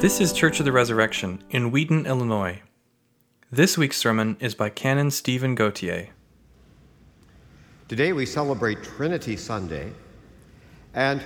This 0.00 0.20
is 0.20 0.32
Church 0.32 0.60
of 0.60 0.64
the 0.64 0.70
Resurrection 0.70 1.42
in 1.50 1.72
Wheaton, 1.72 2.06
Illinois. 2.06 2.62
This 3.50 3.76
week's 3.76 3.96
sermon 3.96 4.36
is 4.38 4.54
by 4.54 4.70
Canon 4.70 5.10
Stephen 5.10 5.56
Gautier. 5.56 6.10
Today 7.88 8.12
we 8.12 8.24
celebrate 8.24 8.80
Trinity 8.84 9.36
Sunday, 9.36 9.90
and 10.94 11.20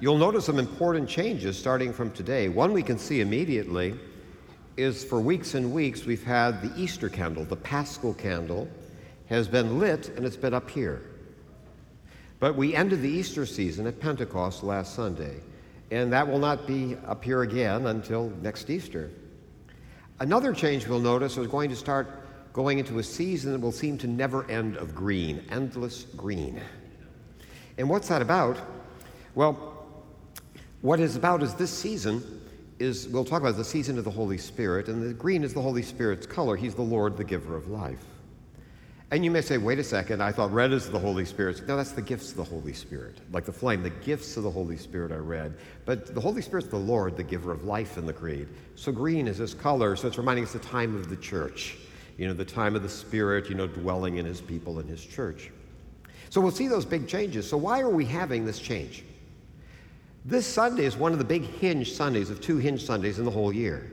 you'll 0.00 0.16
notice 0.16 0.46
some 0.46 0.58
important 0.58 1.06
changes 1.06 1.58
starting 1.58 1.92
from 1.92 2.10
today. 2.12 2.48
One 2.48 2.72
we 2.72 2.82
can 2.82 2.96
see 2.96 3.20
immediately 3.20 3.94
is 4.78 5.04
for 5.04 5.20
weeks 5.20 5.52
and 5.52 5.70
weeks 5.74 6.06
we've 6.06 6.24
had 6.24 6.62
the 6.62 6.72
Easter 6.80 7.10
candle, 7.10 7.44
the 7.44 7.56
Paschal 7.56 8.14
candle, 8.14 8.66
has 9.26 9.48
been 9.48 9.78
lit 9.78 10.08
and 10.16 10.24
it's 10.24 10.34
been 10.34 10.54
up 10.54 10.70
here. 10.70 11.02
But 12.40 12.56
we 12.56 12.74
ended 12.74 13.02
the 13.02 13.10
Easter 13.10 13.44
season 13.44 13.86
at 13.86 14.00
Pentecost 14.00 14.62
last 14.62 14.94
Sunday 14.94 15.42
and 15.90 16.12
that 16.12 16.26
will 16.26 16.38
not 16.38 16.66
be 16.66 16.96
up 17.06 17.22
here 17.22 17.42
again 17.42 17.86
until 17.86 18.30
next 18.42 18.70
Easter. 18.70 19.10
Another 20.20 20.52
change 20.52 20.86
we'll 20.86 21.00
notice 21.00 21.36
is 21.36 21.46
going 21.48 21.70
to 21.70 21.76
start 21.76 22.08
going 22.52 22.78
into 22.78 22.98
a 23.00 23.02
season 23.02 23.52
that 23.52 23.60
will 23.60 23.72
seem 23.72 23.98
to 23.98 24.06
never 24.06 24.48
end 24.50 24.76
of 24.76 24.94
green, 24.94 25.44
endless 25.50 26.04
green. 26.16 26.60
And 27.78 27.88
what's 27.88 28.08
that 28.08 28.22
about? 28.22 28.56
Well, 29.34 29.86
what 30.80 31.00
is 31.00 31.16
about 31.16 31.42
is 31.42 31.54
this 31.54 31.70
season 31.70 32.40
is 32.78 33.08
we'll 33.08 33.24
talk 33.24 33.40
about 33.40 33.56
the 33.56 33.64
season 33.64 33.98
of 33.98 34.04
the 34.04 34.10
Holy 34.10 34.38
Spirit, 34.38 34.88
and 34.88 35.02
the 35.02 35.14
green 35.14 35.42
is 35.42 35.54
the 35.54 35.62
Holy 35.62 35.82
Spirit's 35.82 36.26
color. 36.26 36.56
He's 36.56 36.74
the 36.74 36.82
Lord, 36.82 37.16
the 37.16 37.24
giver 37.24 37.56
of 37.56 37.68
life. 37.68 38.04
And 39.14 39.24
you 39.24 39.30
may 39.30 39.42
say, 39.42 39.58
wait 39.58 39.78
a 39.78 39.84
second, 39.84 40.20
I 40.20 40.32
thought 40.32 40.52
red 40.52 40.72
is 40.72 40.90
the 40.90 40.98
Holy 40.98 41.24
Spirit. 41.24 41.68
No, 41.68 41.76
that's 41.76 41.92
the 41.92 42.02
gifts 42.02 42.32
of 42.32 42.36
the 42.36 42.42
Holy 42.42 42.72
Spirit, 42.72 43.18
like 43.30 43.44
the 43.44 43.52
flame. 43.52 43.80
The 43.80 43.90
gifts 43.90 44.36
of 44.36 44.42
the 44.42 44.50
Holy 44.50 44.76
Spirit 44.76 45.12
are 45.12 45.22
red. 45.22 45.54
But 45.84 46.12
the 46.16 46.20
Holy 46.20 46.42
Spirit's 46.42 46.66
the 46.66 46.78
Lord, 46.78 47.16
the 47.16 47.22
giver 47.22 47.52
of 47.52 47.62
life 47.62 47.96
in 47.96 48.06
the 48.06 48.12
creed. 48.12 48.48
So 48.74 48.90
green 48.90 49.28
is 49.28 49.38
this 49.38 49.54
color, 49.54 49.94
so 49.94 50.08
it's 50.08 50.18
reminding 50.18 50.46
us 50.46 50.52
the 50.52 50.58
time 50.58 50.96
of 50.96 51.10
the 51.10 51.16
church, 51.18 51.76
you 52.18 52.26
know, 52.26 52.34
the 52.34 52.44
time 52.44 52.74
of 52.74 52.82
the 52.82 52.88
Spirit, 52.88 53.48
you 53.48 53.54
know, 53.54 53.68
dwelling 53.68 54.16
in 54.16 54.26
his 54.26 54.40
people 54.40 54.80
and 54.80 54.90
his 54.90 55.06
church. 55.06 55.52
So 56.28 56.40
we'll 56.40 56.50
see 56.50 56.66
those 56.66 56.84
big 56.84 57.06
changes. 57.06 57.48
So 57.48 57.56
why 57.56 57.82
are 57.82 57.90
we 57.90 58.04
having 58.04 58.44
this 58.44 58.58
change? 58.58 59.04
This 60.24 60.44
Sunday 60.44 60.86
is 60.86 60.96
one 60.96 61.12
of 61.12 61.18
the 61.18 61.24
big 61.24 61.44
hinge 61.44 61.92
Sundays 61.92 62.30
of 62.30 62.40
two 62.40 62.56
hinge 62.56 62.84
Sundays 62.84 63.20
in 63.20 63.24
the 63.24 63.30
whole 63.30 63.52
year. 63.52 63.92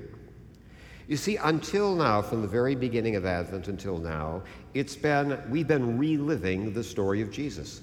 You 1.11 1.17
see, 1.17 1.35
until 1.35 1.93
now, 1.93 2.21
from 2.21 2.41
the 2.41 2.47
very 2.47 2.73
beginning 2.73 3.17
of 3.17 3.25
Advent 3.25 3.67
until 3.67 3.97
now, 3.97 4.43
it's 4.73 4.95
been, 4.95 5.37
we've 5.49 5.67
been 5.67 5.97
reliving 5.97 6.71
the 6.71 6.85
story 6.85 7.21
of 7.21 7.29
Jesus. 7.29 7.81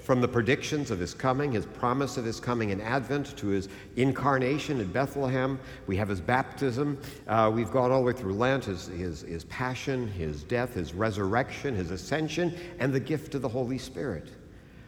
From 0.00 0.22
the 0.22 0.28
predictions 0.28 0.90
of 0.90 0.98
his 0.98 1.12
coming, 1.12 1.52
his 1.52 1.66
promise 1.66 2.16
of 2.16 2.24
his 2.24 2.40
coming 2.40 2.70
in 2.70 2.80
Advent, 2.80 3.36
to 3.36 3.48
his 3.48 3.68
incarnation 3.96 4.80
in 4.80 4.90
Bethlehem, 4.90 5.60
we 5.86 5.94
have 5.98 6.08
his 6.08 6.22
baptism. 6.22 6.98
Uh, 7.28 7.52
we've 7.54 7.70
gone 7.70 7.92
all 7.92 8.00
the 8.00 8.06
way 8.06 8.14
through 8.14 8.32
Lent, 8.32 8.64
his, 8.64 8.86
his, 8.86 9.20
his 9.20 9.44
passion, 9.44 10.08
his 10.08 10.42
death, 10.42 10.72
his 10.72 10.94
resurrection, 10.94 11.74
his 11.74 11.90
ascension, 11.90 12.56
and 12.78 12.94
the 12.94 13.00
gift 13.00 13.34
of 13.34 13.42
the 13.42 13.48
Holy 13.48 13.76
Spirit. 13.76 14.30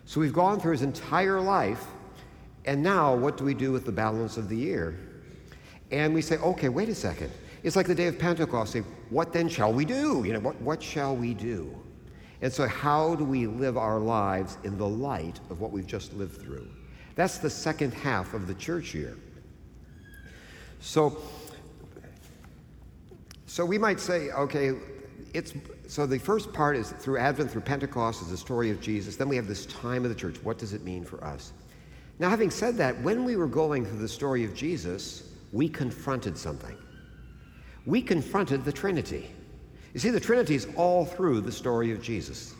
So 0.06 0.18
we've 0.18 0.32
gone 0.32 0.60
through 0.60 0.72
his 0.72 0.82
entire 0.82 1.42
life, 1.42 1.84
and 2.64 2.82
now 2.82 3.14
what 3.14 3.36
do 3.36 3.44
we 3.44 3.52
do 3.52 3.70
with 3.70 3.84
the 3.84 3.92
balance 3.92 4.38
of 4.38 4.48
the 4.48 4.56
year? 4.56 4.98
And 5.90 6.14
we 6.14 6.22
say, 6.22 6.38
okay, 6.38 6.70
wait 6.70 6.88
a 6.88 6.94
second. 6.94 7.30
It's 7.66 7.74
like 7.74 7.88
the 7.88 7.96
day 7.96 8.06
of 8.06 8.16
Pentecost, 8.16 8.74
saying, 8.74 8.84
What 9.10 9.32
then 9.32 9.48
shall 9.48 9.72
we 9.72 9.84
do? 9.84 10.22
You 10.24 10.34
know, 10.34 10.38
what, 10.38 10.54
what 10.62 10.80
shall 10.80 11.16
we 11.16 11.34
do? 11.34 11.74
And 12.40 12.52
so, 12.52 12.68
how 12.68 13.16
do 13.16 13.24
we 13.24 13.48
live 13.48 13.76
our 13.76 13.98
lives 13.98 14.56
in 14.62 14.78
the 14.78 14.86
light 14.86 15.40
of 15.50 15.60
what 15.60 15.72
we've 15.72 15.86
just 15.86 16.14
lived 16.14 16.40
through? 16.40 16.68
That's 17.16 17.38
the 17.38 17.50
second 17.50 17.92
half 17.92 18.34
of 18.34 18.46
the 18.46 18.54
church 18.54 18.94
year. 18.94 19.16
So, 20.78 21.18
so 23.46 23.66
we 23.66 23.78
might 23.78 23.98
say, 23.98 24.30
okay, 24.30 24.74
it's 25.34 25.52
so 25.88 26.06
the 26.06 26.20
first 26.20 26.52
part 26.52 26.76
is 26.76 26.92
through 26.92 27.18
Advent, 27.18 27.50
through 27.50 27.62
Pentecost, 27.62 28.22
is 28.22 28.28
the 28.28 28.36
story 28.36 28.70
of 28.70 28.80
Jesus. 28.80 29.16
Then 29.16 29.28
we 29.28 29.34
have 29.34 29.48
this 29.48 29.66
time 29.66 30.04
of 30.04 30.10
the 30.10 30.14
church. 30.14 30.36
What 30.44 30.58
does 30.58 30.72
it 30.72 30.84
mean 30.84 31.04
for 31.04 31.22
us? 31.24 31.52
Now, 32.20 32.30
having 32.30 32.52
said 32.52 32.76
that, 32.76 33.00
when 33.02 33.24
we 33.24 33.34
were 33.34 33.48
going 33.48 33.84
through 33.84 33.98
the 33.98 34.08
story 34.08 34.44
of 34.44 34.54
Jesus, 34.54 35.32
we 35.50 35.68
confronted 35.68 36.38
something 36.38 36.76
we 37.86 38.02
confronted 38.02 38.64
the 38.64 38.72
Trinity. 38.72 39.30
You 39.94 40.00
see, 40.00 40.10
the 40.10 40.20
Trinity 40.20 40.54
is 40.54 40.68
all 40.76 41.06
through 41.06 41.40
the 41.40 41.52
story 41.52 41.92
of 41.92 42.02
Jesus. 42.02 42.54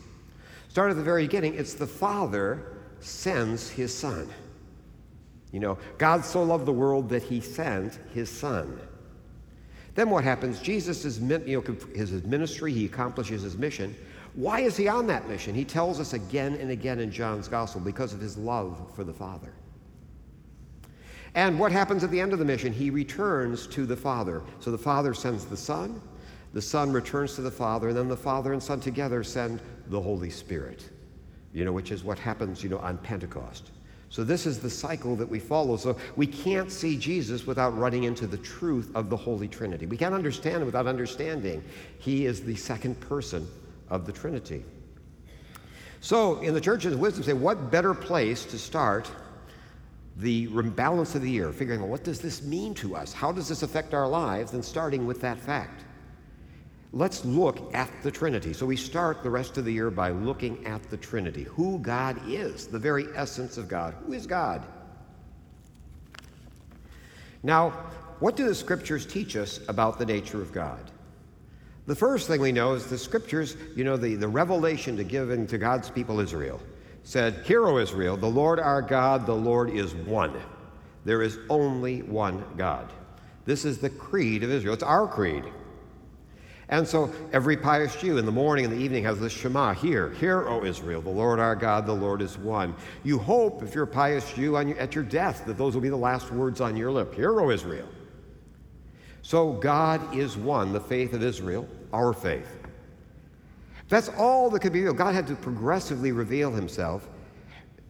Start 0.69 0.89
at 0.89 0.95
the 0.95 1.03
very 1.03 1.23
beginning, 1.23 1.53
it's 1.55 1.73
the 1.73 1.85
Father 1.85 2.77
sends 2.99 3.69
his 3.69 3.93
Son. 3.93 4.27
You 5.51 5.59
know, 5.59 5.77
God 5.97 6.25
so 6.25 6.43
loved 6.43 6.65
the 6.65 6.73
world 6.73 7.09
that 7.09 7.23
he 7.23 7.41
sent 7.41 7.99
his 8.13 8.29
Son. 8.29 8.79
Then 9.95 10.09
what 10.09 10.23
happens? 10.23 10.59
Jesus 10.59 11.05
is, 11.05 11.19
you 11.19 11.63
know, 11.65 11.75
his 11.95 12.11
ministry, 12.23 12.71
he 12.71 12.85
accomplishes 12.85 13.41
his 13.41 13.57
mission. 13.57 13.95
Why 14.33 14.59
is 14.59 14.77
he 14.77 14.87
on 14.87 15.07
that 15.07 15.27
mission? 15.27 15.55
He 15.55 15.65
tells 15.65 15.99
us 15.99 16.13
again 16.13 16.55
and 16.55 16.69
again 16.69 16.99
in 16.99 17.11
John's 17.11 17.47
Gospel 17.47 17.81
because 17.81 18.13
of 18.13 18.19
his 18.19 18.37
love 18.37 18.91
for 18.95 19.03
the 19.03 19.13
Father. 19.13 19.51
And 21.35 21.59
what 21.59 21.71
happens 21.71 22.03
at 22.03 22.11
the 22.11 22.19
end 22.19 22.33
of 22.33 22.39
the 22.39 22.45
mission? 22.45 22.73
He 22.73 22.89
returns 22.89 23.67
to 23.67 23.85
the 23.85 23.95
Father. 23.95 24.41
So 24.59 24.71
the 24.71 24.77
Father 24.77 25.13
sends 25.13 25.45
the 25.45 25.57
Son, 25.57 26.01
the 26.53 26.61
Son 26.61 26.91
returns 26.91 27.35
to 27.35 27.41
the 27.41 27.51
Father, 27.51 27.89
and 27.89 27.97
then 27.97 28.07
the 28.07 28.17
Father 28.17 28.53
and 28.53 28.63
Son 28.63 28.79
together 28.79 29.23
send 29.23 29.61
the 29.87 30.01
Holy 30.01 30.29
Spirit, 30.29 30.89
you 31.53 31.65
know, 31.65 31.71
which 31.71 31.91
is 31.91 32.03
what 32.03 32.17
happens, 32.17 32.63
you 32.63 32.69
know, 32.69 32.79
on 32.79 32.97
Pentecost. 32.97 33.71
So 34.09 34.23
this 34.23 34.45
is 34.45 34.59
the 34.59 34.69
cycle 34.69 35.15
that 35.17 35.27
we 35.27 35.39
follow. 35.39 35.75
So 35.75 35.97
we 36.15 36.27
can't 36.27 36.71
see 36.71 36.97
Jesus 36.97 37.45
without 37.45 37.77
running 37.77 38.05
into 38.05 38.25
the 38.25 38.37
truth 38.37 38.89
of 38.95 39.09
the 39.09 39.17
Holy 39.17 39.47
Trinity. 39.47 39.85
We 39.85 39.97
can't 39.97 40.15
understand 40.15 40.63
it 40.63 40.65
without 40.65 40.87
understanding 40.87 41.63
He 41.99 42.25
is 42.25 42.41
the 42.41 42.55
second 42.55 42.99
person 43.01 43.47
of 43.89 44.05
the 44.05 44.13
Trinity. 44.13 44.63
So 45.99 46.39
in 46.39 46.53
the 46.53 46.61
Church's 46.61 46.95
wisdom, 46.95 47.23
say, 47.23 47.33
what 47.33 47.69
better 47.69 47.93
place 47.93 48.45
to 48.45 48.57
start 48.57 49.09
the 50.17 50.47
balance 50.47 51.13
of 51.13 51.21
the 51.21 51.29
year, 51.29 51.51
figuring 51.51 51.81
out 51.81 51.87
what 51.87 52.03
does 52.03 52.19
this 52.19 52.41
mean 52.41 52.73
to 52.75 52.95
us? 52.95 53.13
How 53.13 53.31
does 53.31 53.47
this 53.47 53.61
affect 53.61 53.93
our 53.93 54.07
lives? 54.07 54.53
And 54.53 54.65
starting 54.65 55.05
with 55.05 55.21
that 55.21 55.37
fact. 55.37 55.83
Let's 56.91 57.23
look 57.25 57.73
at 57.75 57.91
the 58.01 58.09
Trinity. 58.09 58.53
So 58.53 58.65
we 58.65 58.77
start 58.77 59.21
the 59.21 59.29
rest 59.29 59.57
of 59.57 59.65
the 59.65 59.73
year 59.73 59.91
by 59.91 60.09
looking 60.09 60.65
at 60.65 60.81
the 60.89 60.97
Trinity, 60.97 61.43
who 61.43 61.77
God 61.79 62.19
is, 62.27 62.65
the 62.65 62.79
very 62.79 63.05
essence 63.13 63.57
of 63.57 63.67
God. 63.67 63.93
Who 64.05 64.13
is 64.13 64.25
God? 64.25 64.65
Now, 67.43 67.69
what 68.19 68.35
do 68.35 68.45
the 68.45 68.55
scriptures 68.55 69.05
teach 69.05 69.35
us 69.35 69.59
about 69.67 69.99
the 69.99 70.05
nature 70.05 70.41
of 70.41 70.51
God? 70.51 70.91
The 71.85 71.95
first 71.95 72.27
thing 72.27 72.41
we 72.41 72.51
know 72.51 72.73
is 72.73 72.87
the 72.87 72.97
scriptures, 72.97 73.55
you 73.75 73.83
know, 73.83 73.97
the, 73.97 74.15
the 74.15 74.27
revelation 74.27 74.97
to 74.97 75.03
given 75.03 75.45
to 75.47 75.57
God's 75.57 75.89
people 75.89 76.19
Israel 76.19 76.59
said, 77.07 77.45
Hear, 77.45 77.65
O 77.65 77.77
Israel, 77.77 78.17
the 78.17 78.27
Lord 78.27 78.59
our 78.59 78.81
God, 78.81 79.25
the 79.25 79.33
Lord 79.33 79.69
is 79.69 79.95
one. 79.95 80.33
There 81.05 81.21
is 81.21 81.39
only 81.49 82.01
one 82.01 82.43
God. 82.57 82.91
This 83.45 83.63
is 83.63 83.77
the 83.77 83.89
creed 83.89 84.43
of 84.43 84.51
Israel. 84.51 84.73
It's 84.73 84.83
our 84.83 85.07
creed. 85.07 85.45
And 86.67 86.85
so 86.85 87.09
every 87.31 87.55
pious 87.55 87.95
Jew 87.95 88.17
in 88.17 88.25
the 88.25 88.31
morning 88.33 88.65
and 88.65 88.73
the 88.73 88.83
evening 88.83 89.05
has 89.05 89.21
this 89.21 89.31
Shema 89.31 89.73
Hear, 89.73 90.09
hear, 90.15 90.49
O 90.49 90.65
Israel, 90.65 91.01
the 91.01 91.09
Lord 91.09 91.39
our 91.39 91.55
God, 91.55 91.85
the 91.85 91.93
Lord 91.93 92.21
is 92.21 92.37
one. 92.37 92.75
You 93.05 93.19
hope, 93.19 93.63
if 93.63 93.73
you're 93.73 93.85
a 93.85 93.87
pious 93.87 94.33
Jew, 94.33 94.59
your, 94.59 94.77
at 94.77 94.93
your 94.93 95.05
death, 95.05 95.45
that 95.45 95.57
those 95.57 95.75
will 95.75 95.81
be 95.81 95.87
the 95.87 95.95
last 95.95 96.29
words 96.29 96.59
on 96.59 96.75
your 96.75 96.91
lip 96.91 97.15
Hear, 97.15 97.39
O 97.39 97.51
Israel. 97.51 97.87
So 99.21 99.53
God 99.53 100.13
is 100.13 100.35
one, 100.35 100.73
the 100.73 100.81
faith 100.81 101.13
of 101.13 101.23
Israel, 101.23 101.69
our 101.93 102.11
faith. 102.11 102.56
That's 103.89 104.09
all 104.09 104.49
that 104.49 104.59
could 104.59 104.73
be 104.73 104.79
revealed. 104.79 104.97
God 104.97 105.15
had 105.15 105.27
to 105.27 105.35
progressively 105.35 106.11
reveal 106.11 106.51
himself. 106.51 107.07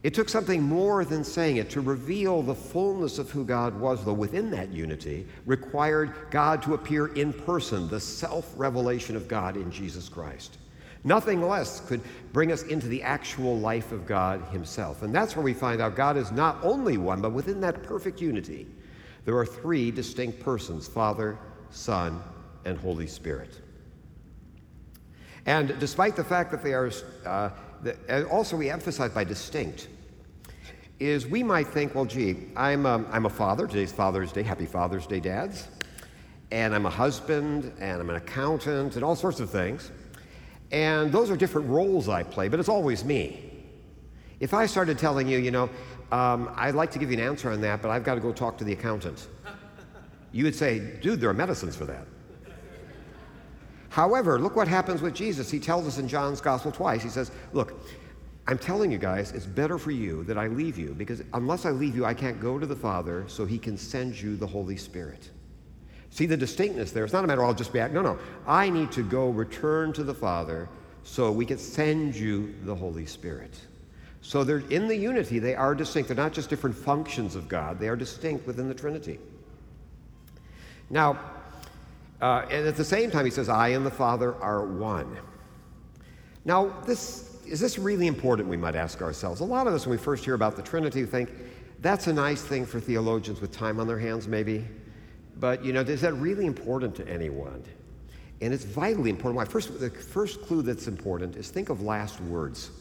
It 0.03 0.13
took 0.13 0.29
something 0.29 0.61
more 0.61 1.03
than 1.03 1.23
saying 1.23 1.57
it. 1.57 1.69
To 1.71 1.81
reveal 1.81 2.43
the 2.43 2.53
fullness 2.53 3.17
of 3.17 3.31
who 3.31 3.43
God 3.43 3.77
was, 3.79 4.05
though 4.05 4.13
within 4.13 4.51
that 4.51 4.71
unity, 4.71 5.27
required 5.45 6.13
God 6.29 6.61
to 6.63 6.75
appear 6.75 7.07
in 7.07 7.33
person, 7.33 7.89
the 7.89 7.99
self 7.99 8.53
revelation 8.55 9.15
of 9.15 9.27
God 9.27 9.57
in 9.57 9.71
Jesus 9.71 10.07
Christ. 10.07 10.59
Nothing 11.03 11.41
less 11.41 11.79
could 11.79 12.01
bring 12.31 12.51
us 12.51 12.63
into 12.63 12.87
the 12.87 13.01
actual 13.01 13.57
life 13.57 13.91
of 13.91 14.05
God 14.05 14.41
Himself. 14.51 15.01
And 15.03 15.13
that's 15.13 15.35
where 15.35 15.43
we 15.43 15.53
find 15.53 15.81
out 15.81 15.95
God 15.95 16.15
is 16.17 16.31
not 16.31 16.57
only 16.63 16.97
one, 16.97 17.21
but 17.21 17.31
within 17.31 17.59
that 17.61 17.81
perfect 17.83 18.21
unity, 18.21 18.67
there 19.25 19.37
are 19.37 19.45
three 19.45 19.89
distinct 19.89 20.39
persons 20.39 20.87
Father, 20.87 21.37
Son, 21.69 22.21
and 22.65 22.77
Holy 22.77 23.07
Spirit. 23.07 23.61
And 25.47 25.79
despite 25.79 26.17
the 26.17 26.23
fact 26.23 26.51
that 26.51 26.61
they 26.61 26.73
are, 26.73 26.91
uh, 27.25 27.49
also 28.29 28.57
we 28.57 28.69
emphasize 28.69 29.11
by 29.11 29.23
distinct, 29.23 29.87
is 30.99 31.25
we 31.25 31.41
might 31.41 31.67
think, 31.67 31.95
well, 31.95 32.05
gee, 32.05 32.49
I'm 32.55 32.85
a, 32.85 33.05
I'm 33.11 33.25
a 33.25 33.29
father. 33.29 33.65
Today's 33.65 33.93
Father's 33.93 34.31
Day. 34.33 34.43
Happy 34.43 34.65
Father's 34.65 35.07
Day, 35.07 35.21
dads. 35.21 35.69
And 36.51 36.75
I'm 36.75 36.85
a 36.85 36.89
husband, 36.89 37.71
and 37.79 38.01
I'm 38.01 38.09
an 38.09 38.17
accountant, 38.17 38.95
and 38.95 39.05
all 39.05 39.15
sorts 39.15 39.39
of 39.39 39.49
things. 39.49 39.91
And 40.71 41.11
those 41.11 41.31
are 41.31 41.37
different 41.37 41.69
roles 41.69 42.09
I 42.09 42.23
play, 42.23 42.49
but 42.49 42.59
it's 42.59 42.69
always 42.69 43.05
me. 43.05 43.63
If 44.41 44.53
I 44.53 44.65
started 44.65 44.97
telling 44.97 45.27
you, 45.27 45.37
you 45.37 45.51
know, 45.51 45.69
um, 46.11 46.51
I'd 46.55 46.75
like 46.75 46.91
to 46.91 46.99
give 46.99 47.09
you 47.09 47.17
an 47.17 47.23
answer 47.23 47.51
on 47.51 47.61
that, 47.61 47.81
but 47.81 47.89
I've 47.89 48.03
got 48.03 48.15
to 48.15 48.21
go 48.21 48.33
talk 48.33 48.57
to 48.57 48.63
the 48.65 48.73
accountant. 48.73 49.27
You 50.33 50.43
would 50.43 50.55
say, 50.55 50.79
dude, 51.01 51.21
there 51.21 51.29
are 51.29 51.33
medicines 51.33 51.75
for 51.75 51.85
that. 51.85 52.05
However, 53.97 54.39
look 54.39 54.55
what 54.55 54.67
happens 54.67 55.01
with 55.01 55.15
Jesus. 55.15 55.49
He 55.49 55.59
tells 55.59 55.87
us 55.87 55.97
in 55.97 56.07
John's 56.07 56.39
gospel 56.39 56.71
twice. 56.71 57.01
He 57.01 57.09
says, 57.09 57.31
Look, 57.51 57.73
I'm 58.45 58.59
telling 58.59 58.91
you 58.91 58.99
guys, 58.99 59.31
it's 59.31 59.47
better 59.47 59.79
for 59.79 59.89
you 59.89 60.23
that 60.25 60.37
I 60.37 60.45
leave 60.45 60.77
you 60.77 60.93
because 60.93 61.23
unless 61.33 61.65
I 61.65 61.71
leave 61.71 61.95
you, 61.95 62.05
I 62.05 62.13
can't 62.13 62.39
go 62.39 62.59
to 62.59 62.67
the 62.67 62.75
Father 62.75 63.23
so 63.25 63.43
he 63.43 63.57
can 63.57 63.75
send 63.75 64.21
you 64.21 64.37
the 64.37 64.45
Holy 64.45 64.77
Spirit. 64.77 65.31
See 66.11 66.27
the 66.27 66.37
distinctness 66.37 66.91
there. 66.91 67.05
It's 67.05 67.13
not 67.13 67.23
a 67.23 67.27
matter 67.27 67.41
of 67.41 67.47
I'll 67.47 67.55
just 67.55 67.73
be, 67.73 67.79
at. 67.79 67.91
no, 67.91 68.03
no. 68.03 68.19
I 68.45 68.69
need 68.69 68.91
to 68.91 69.01
go 69.01 69.29
return 69.29 69.93
to 69.93 70.03
the 70.03 70.13
Father 70.13 70.69
so 71.01 71.31
we 71.31 71.47
can 71.47 71.57
send 71.57 72.15
you 72.15 72.53
the 72.65 72.75
Holy 72.75 73.07
Spirit. 73.07 73.59
So 74.21 74.43
they're 74.43 74.59
in 74.69 74.87
the 74.87 74.95
unity, 74.95 75.39
they 75.39 75.55
are 75.55 75.73
distinct. 75.73 76.09
They're 76.09 76.23
not 76.23 76.33
just 76.33 76.51
different 76.51 76.75
functions 76.75 77.35
of 77.35 77.47
God, 77.47 77.79
they 77.79 77.87
are 77.87 77.95
distinct 77.95 78.45
within 78.45 78.67
the 78.67 78.75
Trinity. 78.75 79.17
Now, 80.91 81.19
uh, 82.21 82.45
and 82.49 82.67
at 82.67 82.75
the 82.75 82.83
same 82.83 83.11
time, 83.11 83.25
he 83.25 83.31
says, 83.31 83.49
I 83.49 83.69
and 83.69 83.85
the 83.85 83.91
Father 83.91 84.35
are 84.35 84.65
one. 84.65 85.17
Now, 86.45 86.73
this 86.85 87.37
is 87.45 87.59
this 87.59 87.77
really 87.77 88.07
important, 88.07 88.47
we 88.49 88.57
might 88.57 88.75
ask 88.75 89.01
ourselves. 89.01 89.39
A 89.39 89.45
lot 89.45 89.67
of 89.67 89.73
us, 89.73 89.85
when 89.85 89.97
we 89.97 90.03
first 90.03 90.25
hear 90.25 90.33
about 90.33 90.55
the 90.55 90.61
Trinity, 90.61 91.05
think 91.05 91.29
that's 91.79 92.07
a 92.07 92.13
nice 92.13 92.41
thing 92.41 92.65
for 92.65 92.79
theologians 92.79 93.39
with 93.39 93.51
time 93.51 93.79
on 93.79 93.87
their 93.87 93.99
hands, 93.99 94.27
maybe. 94.27 94.65
But, 95.39 95.63
you 95.63 95.71
know, 95.71 95.81
is 95.81 96.01
that 96.01 96.13
really 96.13 96.45
important 96.45 96.95
to 96.95 97.07
anyone? 97.07 97.63
And 98.41 98.53
it's 98.53 98.65
vitally 98.65 99.09
important. 99.09 99.35
Why? 99.35 99.45
First, 99.45 99.79
the 99.79 99.89
first 99.89 100.41
clue 100.41 100.61
that's 100.61 100.87
important 100.87 101.35
is 101.35 101.49
think 101.49 101.69
of 101.69 101.81
last 101.81 102.19
words. 102.21 102.71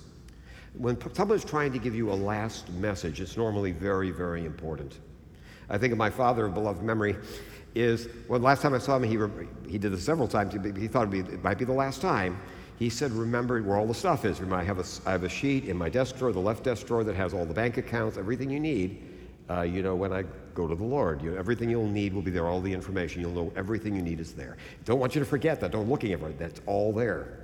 When 0.77 0.99
someone's 1.15 1.45
trying 1.45 1.73
to 1.73 1.79
give 1.79 1.95
you 1.95 2.11
a 2.11 2.15
last 2.15 2.71
message, 2.73 3.21
it's 3.21 3.37
normally 3.37 3.73
very, 3.73 4.11
very 4.11 4.45
important. 4.45 4.99
I 5.69 5.79
think 5.79 5.93
of 5.93 5.99
my 5.99 6.11
father 6.11 6.47
of 6.47 6.55
beloved 6.55 6.83
memory 6.83 7.17
is, 7.77 8.09
well, 8.29 8.41
last 8.41 8.63
time 8.63 8.75
I 8.75 8.79
saw 8.79 8.97
him, 8.97 9.03
he, 9.03 9.71
he 9.71 9.79
did 9.79 9.93
this 9.93 10.05
several 10.05 10.29
times. 10.29 10.55
He, 10.55 10.81
he 10.81 10.89
thought 10.89 11.13
it 11.13 11.43
might 11.45 11.59
be 11.59 11.65
the 11.65 11.73
last 11.73 12.01
time 12.01 12.41
he 12.79 12.91
said, 12.91 13.13
Remember 13.13 13.63
where 13.63 13.77
all 13.77 13.87
the 13.87 13.95
stuff 13.95 14.25
is. 14.25 14.41
Remember, 14.41 14.61
I 14.61 14.65
have 14.65 14.79
a, 14.79 15.09
I 15.09 15.13
have 15.13 15.25
a 15.25 15.29
sheet 15.29 15.65
in 15.65 15.77
my 15.77 15.89
desk 15.89 16.19
drawer, 16.19 16.33
the 16.33 16.39
left 16.39 16.65
desk 16.65 16.87
drawer, 16.87 17.05
that 17.05 17.17
has 17.17 17.33
all 17.33 17.47
the 17.47 17.55
bank 17.55 17.79
accounts, 17.79 18.19
everything 18.19 18.51
you 18.51 18.61
need. 18.61 19.03
Uh, 19.49 19.63
you 19.63 19.83
know, 19.83 19.95
when 19.95 20.13
I 20.13 20.25
go 20.55 20.67
to 20.67 20.75
the 20.75 20.85
Lord, 20.85 21.23
you 21.23 21.31
know, 21.31 21.39
everything 21.39 21.71
you'll 21.71 21.89
need 21.89 22.13
will 22.13 22.23
be 22.23 22.31
there, 22.31 22.47
all 22.47 22.61
the 22.61 22.73
information. 22.73 23.21
You'll 23.21 23.31
know 23.31 23.53
everything 23.57 23.95
you 23.95 24.03
need 24.03 24.21
is 24.21 24.33
there. 24.33 24.57
Don't 24.85 24.99
want 24.99 25.15
you 25.15 25.21
to 25.21 25.25
forget 25.25 25.61
that. 25.61 25.71
Don't 25.71 25.89
looking 25.89 26.13
at 26.13 26.21
it. 26.21 26.39
That's 26.39 26.61
all 26.67 26.93
there. 26.93 27.39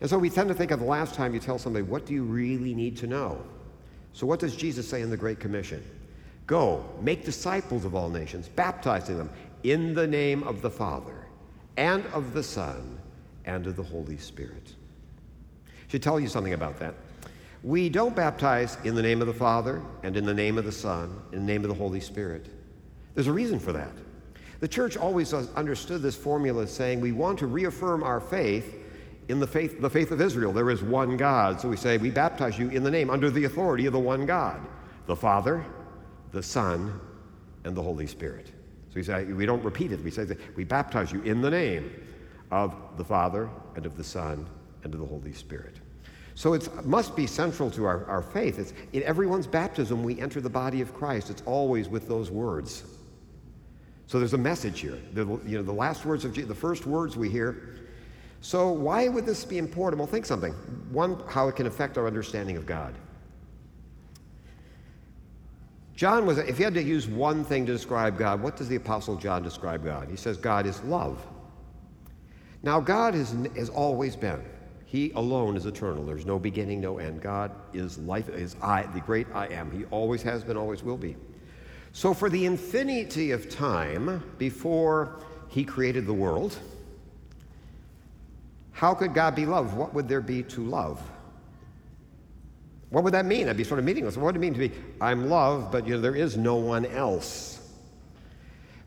And 0.00 0.08
so 0.08 0.18
we 0.18 0.30
tend 0.30 0.48
to 0.48 0.54
think 0.54 0.70
of 0.70 0.80
the 0.80 0.86
last 0.86 1.14
time 1.14 1.34
you 1.34 1.40
tell 1.40 1.58
somebody, 1.58 1.82
What 1.82 2.06
do 2.06 2.14
you 2.14 2.24
really 2.24 2.74
need 2.74 2.96
to 2.98 3.06
know? 3.06 3.42
So, 4.14 4.26
what 4.26 4.40
does 4.40 4.56
Jesus 4.56 4.88
say 4.88 5.02
in 5.02 5.10
the 5.10 5.16
Great 5.16 5.40
Commission? 5.40 5.82
Go, 6.46 6.84
make 7.00 7.24
disciples 7.24 7.84
of 7.84 7.94
all 7.94 8.08
nations, 8.08 8.48
baptizing 8.48 9.16
them 9.16 9.30
in 9.64 9.94
the 9.94 10.06
name 10.06 10.42
of 10.42 10.62
the 10.62 10.70
Father 10.70 11.26
and 11.76 12.04
of 12.06 12.34
the 12.34 12.42
Son 12.42 12.98
and 13.44 13.66
of 13.66 13.76
the 13.76 13.82
Holy 13.82 14.16
Spirit. 14.16 14.74
I 15.66 15.90
should 15.90 16.02
tell 16.02 16.20
you 16.20 16.28
something 16.28 16.54
about 16.54 16.78
that. 16.80 16.94
We 17.62 17.88
don't 17.88 18.16
baptize 18.16 18.76
in 18.84 18.94
the 18.94 19.02
name 19.02 19.20
of 19.20 19.26
the 19.28 19.34
Father 19.34 19.82
and 20.02 20.16
in 20.16 20.24
the 20.24 20.34
name 20.34 20.58
of 20.58 20.64
the 20.64 20.72
Son, 20.72 21.20
in 21.32 21.46
the 21.46 21.52
name 21.52 21.62
of 21.62 21.68
the 21.68 21.74
Holy 21.74 22.00
Spirit. 22.00 22.46
There's 23.14 23.28
a 23.28 23.32
reason 23.32 23.58
for 23.58 23.72
that. 23.72 23.92
The 24.60 24.68
church 24.68 24.96
always 24.96 25.32
understood 25.32 26.02
this 26.02 26.16
formula 26.16 26.66
saying 26.66 27.00
we 27.00 27.12
want 27.12 27.38
to 27.40 27.46
reaffirm 27.46 28.02
our 28.02 28.20
faith 28.20 28.76
in 29.28 29.38
the 29.38 29.46
faith, 29.46 29.80
the 29.80 29.90
faith 29.90 30.10
of 30.10 30.20
Israel. 30.20 30.52
There 30.52 30.70
is 30.70 30.82
one 30.82 31.16
God. 31.16 31.60
So 31.60 31.68
we 31.68 31.76
say 31.76 31.98
we 31.98 32.10
baptize 32.10 32.58
you 32.58 32.68
in 32.68 32.82
the 32.82 32.90
name, 32.90 33.10
under 33.10 33.30
the 33.30 33.44
authority 33.44 33.86
of 33.86 33.92
the 33.92 33.98
one 33.98 34.26
God, 34.26 34.60
the 35.06 35.16
Father, 35.16 35.64
the 36.32 36.42
Son, 36.42 37.00
and 37.64 37.76
the 37.76 37.82
Holy 37.82 38.06
Spirit. 38.06 38.50
So 38.92 38.96
we 38.96 39.02
say 39.02 39.24
we 39.24 39.46
don't 39.46 39.64
repeat 39.64 39.90
it. 39.90 40.04
We 40.04 40.10
say 40.10 40.26
we 40.54 40.64
baptize 40.64 41.10
you 41.12 41.22
in 41.22 41.40
the 41.40 41.50
name 41.50 41.90
of 42.50 42.74
the 42.98 43.04
Father 43.04 43.48
and 43.74 43.86
of 43.86 43.96
the 43.96 44.04
Son 44.04 44.46
and 44.84 44.92
of 44.92 45.00
the 45.00 45.06
Holy 45.06 45.32
Spirit. 45.32 45.76
So 46.34 46.52
it 46.52 46.68
must 46.84 47.16
be 47.16 47.26
central 47.26 47.70
to 47.70 47.86
our, 47.86 48.04
our 48.04 48.20
faith. 48.20 48.58
It's, 48.58 48.74
in 48.92 49.02
everyone's 49.04 49.46
baptism, 49.46 50.02
we 50.02 50.20
enter 50.20 50.42
the 50.42 50.50
body 50.50 50.82
of 50.82 50.92
Christ. 50.92 51.30
It's 51.30 51.42
always 51.46 51.88
with 51.88 52.06
those 52.06 52.30
words. 52.30 52.84
So 54.08 54.18
there's 54.18 54.34
a 54.34 54.38
message 54.38 54.80
here. 54.80 54.98
The, 55.14 55.24
you 55.46 55.56
know, 55.56 55.62
the 55.62 55.72
last 55.72 56.04
words 56.04 56.26
of 56.26 56.34
Jesus, 56.34 56.48
the 56.48 56.54
first 56.54 56.84
words 56.86 57.16
we 57.16 57.30
hear. 57.30 57.76
So 58.42 58.72
why 58.72 59.08
would 59.08 59.24
this 59.24 59.42
be 59.44 59.56
important? 59.56 60.00
Well, 60.00 60.06
think 60.06 60.26
something. 60.26 60.52
One, 60.90 61.22
how 61.28 61.48
it 61.48 61.56
can 61.56 61.66
affect 61.66 61.96
our 61.96 62.06
understanding 62.06 62.58
of 62.58 62.66
God. 62.66 62.94
John 65.94 66.24
was, 66.26 66.38
if 66.38 66.56
he 66.56 66.64
had 66.64 66.74
to 66.74 66.82
use 66.82 67.06
one 67.06 67.44
thing 67.44 67.66
to 67.66 67.72
describe 67.72 68.18
God, 68.18 68.42
what 68.42 68.56
does 68.56 68.68
the 68.68 68.76
Apostle 68.76 69.16
John 69.16 69.42
describe 69.42 69.84
God? 69.84 70.08
He 70.08 70.16
says 70.16 70.36
God 70.36 70.66
is 70.66 70.82
love. 70.84 71.24
Now, 72.62 72.80
God 72.80 73.14
has, 73.14 73.34
has 73.56 73.68
always 73.68 74.16
been. 74.16 74.42
He 74.86 75.10
alone 75.12 75.56
is 75.56 75.66
eternal. 75.66 76.04
There's 76.04 76.26
no 76.26 76.38
beginning, 76.38 76.80
no 76.80 76.98
end. 76.98 77.20
God 77.20 77.50
is 77.72 77.98
life, 77.98 78.28
is 78.28 78.56
I, 78.62 78.82
the 78.82 79.00
great 79.00 79.26
I 79.34 79.46
am. 79.46 79.70
He 79.70 79.84
always 79.86 80.22
has 80.22 80.44
been, 80.44 80.56
always 80.56 80.82
will 80.82 80.98
be. 80.98 81.16
So, 81.92 82.14
for 82.14 82.30
the 82.30 82.46
infinity 82.46 83.30
of 83.30 83.48
time 83.48 84.22
before 84.38 85.20
He 85.48 85.64
created 85.64 86.06
the 86.06 86.12
world, 86.12 86.58
how 88.72 88.94
could 88.94 89.14
God 89.14 89.34
be 89.34 89.46
love? 89.46 89.74
What 89.74 89.94
would 89.94 90.08
there 90.08 90.20
be 90.20 90.42
to 90.44 90.62
love? 90.62 91.00
What 92.92 93.04
would 93.04 93.14
that 93.14 93.24
mean? 93.24 93.48
I'd 93.48 93.56
be 93.56 93.64
sort 93.64 93.78
of 93.78 93.86
meaningless. 93.86 94.18
What 94.18 94.26
would 94.26 94.36
it 94.36 94.40
mean 94.40 94.52
to 94.52 94.58
be, 94.58 94.70
I'm 95.00 95.30
loved, 95.30 95.72
but 95.72 95.86
you 95.86 95.94
know, 95.94 96.00
there 96.02 96.14
is 96.14 96.36
no 96.36 96.56
one 96.56 96.84
else? 96.84 97.58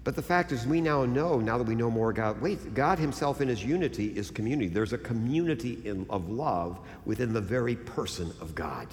But 0.04 0.16
the 0.16 0.22
fact 0.22 0.52
is, 0.52 0.68
we 0.68 0.80
now 0.80 1.06
know, 1.06 1.40
now 1.40 1.58
that 1.58 1.66
we 1.66 1.74
know 1.74 1.90
more 1.90 2.12
about 2.12 2.36
God, 2.36 2.42
wait, 2.42 2.76
God 2.76 3.00
Himself 3.00 3.42
in 3.42 3.48
His 3.48 3.66
unity 3.66 4.16
is 4.16 4.30
community. 4.30 4.68
There's 4.68 4.94
a 4.94 5.00
community 5.00 5.82
in, 5.86 6.06
of 6.12 6.30
love 6.30 6.80
within 7.06 7.34
the 7.34 7.42
very 7.42 7.76
person 7.76 8.32
of 8.42 8.54
God. 8.54 8.88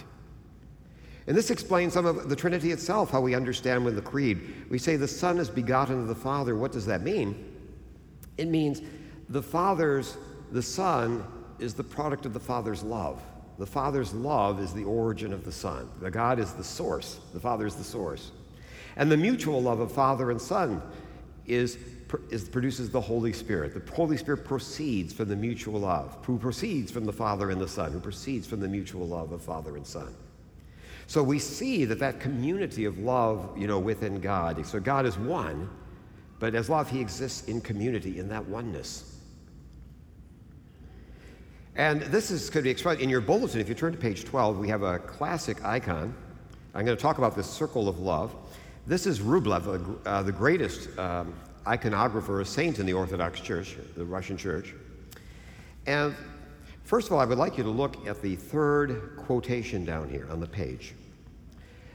And 1.26 1.36
this 1.36 1.50
explains 1.50 1.92
some 1.92 2.06
of 2.06 2.30
the 2.30 2.34
Trinity 2.34 2.72
itself, 2.72 3.10
how 3.10 3.20
we 3.20 3.34
understand 3.34 3.84
with 3.84 3.96
the 3.96 4.02
Creed. 4.02 4.40
We 4.70 4.78
say 4.78 4.96
the 4.96 5.06
Son 5.06 5.36
is 5.38 5.50
begotten 5.50 6.00
of 6.00 6.08
the 6.08 6.14
Father. 6.14 6.56
What 6.56 6.72
does 6.72 6.86
that 6.86 7.02
mean? 7.02 7.52
It 8.38 8.48
means 8.48 8.80
the 9.28 9.42
Father's, 9.42 10.16
the 10.52 10.62
Son 10.62 11.22
is 11.58 11.74
the 11.74 11.84
product 11.84 12.24
of 12.24 12.32
the 12.32 12.40
Father's 12.40 12.82
love. 12.82 13.22
The 13.62 13.66
Father's 13.66 14.12
love 14.12 14.58
is 14.58 14.74
the 14.74 14.82
origin 14.82 15.32
of 15.32 15.44
the 15.44 15.52
Son. 15.52 15.88
The 16.00 16.10
God 16.10 16.40
is 16.40 16.52
the 16.52 16.64
source, 16.64 17.20
the 17.32 17.38
Father 17.38 17.64
is 17.64 17.76
the 17.76 17.84
source. 17.84 18.32
And 18.96 19.08
the 19.08 19.16
mutual 19.16 19.62
love 19.62 19.78
of 19.78 19.92
Father 19.92 20.32
and 20.32 20.42
Son 20.42 20.82
is, 21.46 21.78
is, 22.28 22.48
produces 22.48 22.90
the 22.90 23.00
Holy 23.00 23.32
Spirit. 23.32 23.72
The 23.72 23.94
Holy 23.94 24.16
Spirit 24.16 24.44
proceeds 24.44 25.12
from 25.12 25.28
the 25.28 25.36
mutual 25.36 25.78
love, 25.78 26.18
who 26.24 26.38
proceeds 26.38 26.90
from 26.90 27.04
the 27.04 27.12
Father 27.12 27.50
and 27.50 27.60
the 27.60 27.68
Son, 27.68 27.92
who 27.92 28.00
proceeds 28.00 28.48
from 28.48 28.58
the 28.58 28.66
mutual 28.66 29.06
love 29.06 29.30
of 29.30 29.40
Father 29.40 29.76
and 29.76 29.86
Son. 29.86 30.12
So 31.06 31.22
we 31.22 31.38
see 31.38 31.84
that 31.84 32.00
that 32.00 32.18
community 32.18 32.84
of 32.84 32.98
love, 32.98 33.56
you 33.56 33.68
know, 33.68 33.78
within 33.78 34.20
God. 34.20 34.66
So 34.66 34.80
God 34.80 35.06
is 35.06 35.16
one, 35.16 35.70
but 36.40 36.56
as 36.56 36.68
love, 36.68 36.90
He 36.90 37.00
exists 37.00 37.46
in 37.46 37.60
community, 37.60 38.18
in 38.18 38.28
that 38.30 38.44
oneness. 38.44 39.11
And 41.76 42.02
this 42.02 42.30
is 42.30 42.50
could 42.50 42.64
be 42.64 42.70
expressed 42.70 43.00
in 43.00 43.08
your 43.08 43.20
bulletin. 43.20 43.60
If 43.60 43.68
you 43.68 43.74
turn 43.74 43.92
to 43.92 43.98
page 43.98 44.24
12, 44.24 44.58
we 44.58 44.68
have 44.68 44.82
a 44.82 44.98
classic 44.98 45.64
icon. 45.64 46.14
I'm 46.74 46.84
going 46.84 46.96
to 46.96 47.02
talk 47.02 47.18
about 47.18 47.34
this 47.34 47.48
circle 47.48 47.88
of 47.88 47.98
love. 47.98 48.34
This 48.86 49.06
is 49.06 49.20
Rublev, 49.20 49.98
uh, 50.04 50.22
the 50.22 50.32
greatest 50.32 50.98
um, 50.98 51.34
iconographer, 51.66 52.44
saint 52.46 52.78
in 52.78 52.86
the 52.86 52.92
Orthodox 52.92 53.40
Church, 53.40 53.76
the 53.96 54.04
Russian 54.04 54.36
Church. 54.36 54.74
And 55.86 56.14
first 56.84 57.06
of 57.06 57.14
all, 57.14 57.20
I 57.20 57.24
would 57.24 57.38
like 57.38 57.56
you 57.56 57.64
to 57.64 57.70
look 57.70 58.06
at 58.06 58.20
the 58.20 58.36
third 58.36 59.16
quotation 59.16 59.84
down 59.84 60.10
here 60.10 60.26
on 60.30 60.40
the 60.40 60.46
page. 60.46 60.94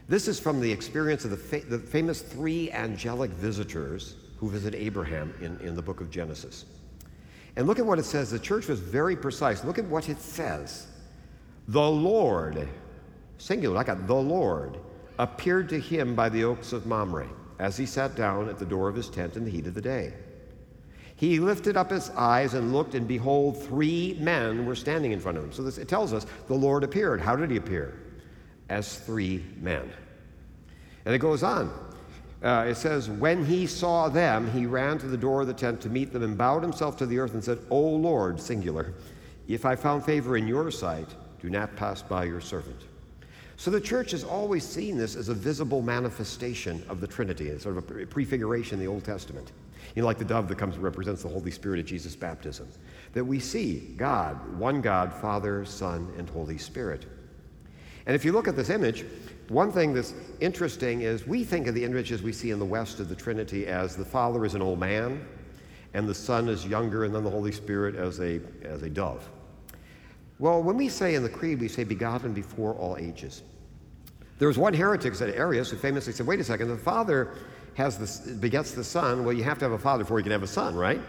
This 0.08 0.26
is 0.26 0.40
from 0.40 0.60
the 0.60 0.72
experience 0.72 1.24
of 1.24 1.30
the, 1.30 1.36
fa- 1.36 1.66
the 1.68 1.78
famous 1.78 2.22
three 2.22 2.72
angelic 2.72 3.30
visitors 3.32 4.16
who 4.38 4.48
visit 4.48 4.74
Abraham 4.74 5.34
in, 5.40 5.58
in 5.60 5.76
the 5.76 5.82
book 5.82 6.00
of 6.00 6.10
Genesis. 6.10 6.64
And 7.58 7.66
look 7.66 7.80
at 7.80 7.84
what 7.84 7.98
it 7.98 8.04
says. 8.04 8.30
The 8.30 8.38
church 8.38 8.68
was 8.68 8.78
very 8.78 9.16
precise. 9.16 9.64
Look 9.64 9.78
at 9.78 9.84
what 9.86 10.08
it 10.08 10.20
says. 10.20 10.86
The 11.66 11.90
Lord, 11.90 12.68
singular, 13.38 13.76
I 13.76 13.82
got 13.82 14.06
the 14.06 14.14
Lord, 14.14 14.78
appeared 15.18 15.68
to 15.70 15.80
him 15.80 16.14
by 16.14 16.28
the 16.28 16.44
oaks 16.44 16.72
of 16.72 16.86
Mamre 16.86 17.28
as 17.58 17.76
he 17.76 17.84
sat 17.84 18.14
down 18.14 18.48
at 18.48 18.60
the 18.60 18.64
door 18.64 18.88
of 18.88 18.94
his 18.94 19.10
tent 19.10 19.36
in 19.36 19.44
the 19.44 19.50
heat 19.50 19.66
of 19.66 19.74
the 19.74 19.80
day. 19.80 20.14
He 21.16 21.40
lifted 21.40 21.76
up 21.76 21.90
his 21.90 22.10
eyes 22.10 22.54
and 22.54 22.72
looked, 22.72 22.94
and 22.94 23.08
behold, 23.08 23.60
three 23.60 24.16
men 24.20 24.64
were 24.64 24.76
standing 24.76 25.10
in 25.10 25.18
front 25.18 25.36
of 25.36 25.42
him. 25.42 25.52
So 25.52 25.64
this, 25.64 25.78
it 25.78 25.88
tells 25.88 26.12
us 26.12 26.26
the 26.46 26.54
Lord 26.54 26.84
appeared. 26.84 27.20
How 27.20 27.34
did 27.34 27.50
he 27.50 27.56
appear? 27.56 27.98
As 28.68 29.00
three 29.00 29.44
men. 29.56 29.90
And 31.04 31.12
it 31.12 31.18
goes 31.18 31.42
on. 31.42 31.72
Uh, 32.42 32.66
it 32.68 32.76
says, 32.76 33.10
When 33.10 33.44
he 33.44 33.66
saw 33.66 34.08
them, 34.08 34.50
he 34.52 34.66
ran 34.66 34.98
to 34.98 35.06
the 35.06 35.16
door 35.16 35.40
of 35.40 35.46
the 35.46 35.54
tent 35.54 35.80
to 35.82 35.90
meet 35.90 36.12
them 36.12 36.22
and 36.22 36.38
bowed 36.38 36.62
himself 36.62 36.96
to 36.98 37.06
the 37.06 37.18
earth 37.18 37.34
and 37.34 37.42
said, 37.42 37.58
O 37.70 37.80
Lord, 37.80 38.40
singular, 38.40 38.94
if 39.48 39.64
I 39.64 39.74
found 39.74 40.04
favor 40.04 40.36
in 40.36 40.46
your 40.46 40.70
sight, 40.70 41.08
do 41.40 41.50
not 41.50 41.74
pass 41.74 42.02
by 42.02 42.24
your 42.24 42.40
servant. 42.40 42.82
So 43.56 43.72
the 43.72 43.80
church 43.80 44.12
has 44.12 44.22
always 44.22 44.64
seen 44.64 44.96
this 44.96 45.16
as 45.16 45.30
a 45.30 45.34
visible 45.34 45.82
manifestation 45.82 46.84
of 46.88 47.00
the 47.00 47.08
Trinity, 47.08 47.48
it's 47.48 47.64
sort 47.64 47.76
of 47.76 47.90
a 47.90 48.06
prefiguration 48.06 48.74
in 48.74 48.84
the 48.84 48.90
Old 48.90 49.04
Testament. 49.04 49.50
You 49.96 50.02
know, 50.02 50.06
like 50.06 50.18
the 50.18 50.24
dove 50.24 50.48
that 50.48 50.58
comes 50.58 50.76
and 50.76 50.84
represents 50.84 51.22
the 51.22 51.28
Holy 51.28 51.50
Spirit 51.50 51.80
at 51.80 51.86
Jesus' 51.86 52.14
baptism. 52.14 52.68
That 53.14 53.24
we 53.24 53.40
see 53.40 53.94
God, 53.96 54.58
one 54.58 54.80
God, 54.80 55.12
Father, 55.12 55.64
Son, 55.64 56.12
and 56.18 56.28
Holy 56.30 56.58
Spirit. 56.58 57.06
And 58.06 58.14
if 58.14 58.24
you 58.24 58.32
look 58.32 58.46
at 58.46 58.54
this 58.54 58.70
image, 58.70 59.04
one 59.48 59.72
thing 59.72 59.94
that's 59.94 60.14
interesting 60.40 61.02
is 61.02 61.26
we 61.26 61.44
think 61.44 61.66
of 61.66 61.74
the 61.74 61.84
images 61.84 62.22
we 62.22 62.32
see 62.32 62.50
in 62.50 62.58
the 62.58 62.64
West 62.64 63.00
of 63.00 63.08
the 63.08 63.14
Trinity 63.14 63.66
as 63.66 63.96
the 63.96 64.04
Father 64.04 64.44
is 64.44 64.54
an 64.54 64.62
old 64.62 64.78
man, 64.78 65.26
and 65.94 66.08
the 66.08 66.14
Son 66.14 66.48
is 66.48 66.66
younger, 66.66 67.04
and 67.04 67.14
then 67.14 67.24
the 67.24 67.30
Holy 67.30 67.52
Spirit 67.52 67.94
as 67.94 68.20
a, 68.20 68.40
as 68.62 68.82
a 68.82 68.90
dove. 68.90 69.28
Well, 70.38 70.62
when 70.62 70.76
we 70.76 70.88
say 70.88 71.14
in 71.14 71.22
the 71.22 71.28
Creed, 71.28 71.60
we 71.60 71.68
say 71.68 71.84
begotten 71.84 72.32
before 72.32 72.74
all 72.74 72.96
ages. 72.98 73.42
There 74.38 74.48
was 74.48 74.58
one 74.58 74.74
heretic, 74.74 75.14
said 75.14 75.34
Arius, 75.34 75.70
who 75.70 75.76
famously 75.76 76.12
said, 76.12 76.26
wait 76.26 76.40
a 76.40 76.44
second, 76.44 76.68
the 76.68 76.76
Father 76.76 77.34
has 77.74 77.96
the, 77.96 78.34
begets 78.34 78.72
the 78.72 78.84
Son. 78.84 79.24
Well, 79.24 79.34
you 79.34 79.44
have 79.44 79.58
to 79.58 79.64
have 79.64 79.72
a 79.72 79.78
Father 79.78 80.04
before 80.04 80.18
you 80.18 80.24
can 80.24 80.32
have 80.32 80.42
a 80.42 80.46
Son, 80.46 80.74
right? 80.74 81.00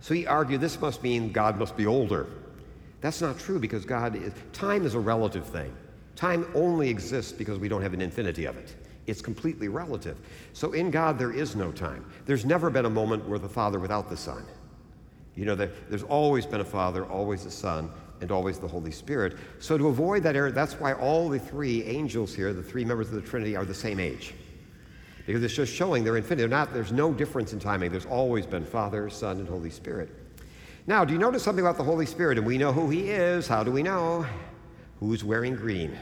So 0.00 0.14
he 0.14 0.26
argued 0.26 0.60
this 0.60 0.80
must 0.80 1.02
mean 1.02 1.32
God 1.32 1.58
must 1.58 1.76
be 1.76 1.86
older. 1.86 2.26
That's 3.00 3.20
not 3.20 3.38
true 3.38 3.58
because 3.58 3.84
God 3.84 4.16
is, 4.16 4.32
time 4.52 4.86
is 4.86 4.94
a 4.94 5.00
relative 5.00 5.46
thing. 5.46 5.74
Time 6.16 6.46
only 6.54 6.88
exists 6.88 7.32
because 7.32 7.58
we 7.58 7.68
don't 7.68 7.82
have 7.82 7.94
an 7.94 8.00
infinity 8.00 8.44
of 8.44 8.56
it. 8.56 8.74
It's 9.06 9.20
completely 9.20 9.68
relative. 9.68 10.18
So 10.52 10.72
in 10.72 10.90
God, 10.90 11.18
there 11.18 11.32
is 11.32 11.56
no 11.56 11.72
time. 11.72 12.04
There's 12.24 12.44
never 12.44 12.70
been 12.70 12.86
a 12.86 12.90
moment 12.90 13.28
where 13.28 13.38
the 13.38 13.48
Father 13.48 13.78
without 13.78 14.08
the 14.08 14.16
Son. 14.16 14.44
You 15.34 15.44
know, 15.44 15.54
there's 15.54 16.04
always 16.04 16.46
been 16.46 16.60
a 16.60 16.64
Father, 16.64 17.04
always 17.04 17.44
a 17.44 17.50
Son, 17.50 17.90
and 18.20 18.30
always 18.30 18.58
the 18.58 18.68
Holy 18.68 18.92
Spirit. 18.92 19.36
So, 19.58 19.76
to 19.76 19.88
avoid 19.88 20.22
that 20.22 20.36
error, 20.36 20.52
that's 20.52 20.74
why 20.74 20.92
all 20.92 21.28
the 21.28 21.40
three 21.40 21.82
angels 21.84 22.34
here, 22.34 22.52
the 22.52 22.62
three 22.62 22.84
members 22.84 23.08
of 23.08 23.14
the 23.14 23.20
Trinity, 23.20 23.56
are 23.56 23.64
the 23.64 23.74
same 23.74 23.98
age. 23.98 24.34
Because 25.26 25.42
it's 25.42 25.54
just 25.54 25.74
showing 25.74 26.04
they're 26.04 26.16
infinite. 26.16 26.38
They're 26.38 26.48
not, 26.48 26.72
there's 26.72 26.92
no 26.92 27.12
difference 27.12 27.52
in 27.52 27.58
timing. 27.58 27.90
There's 27.90 28.06
always 28.06 28.46
been 28.46 28.64
Father, 28.64 29.10
Son, 29.10 29.38
and 29.38 29.48
Holy 29.48 29.70
Spirit. 29.70 30.10
Now, 30.86 31.04
do 31.04 31.12
you 31.12 31.18
notice 31.18 31.42
something 31.42 31.64
about 31.64 31.78
the 31.78 31.84
Holy 31.84 32.06
Spirit? 32.06 32.38
And 32.38 32.46
we 32.46 32.58
know 32.58 32.72
who 32.72 32.90
He 32.90 33.10
is. 33.10 33.48
How 33.48 33.64
do 33.64 33.72
we 33.72 33.82
know? 33.82 34.24
Who's 35.04 35.22
wearing 35.22 35.54
green? 35.54 35.98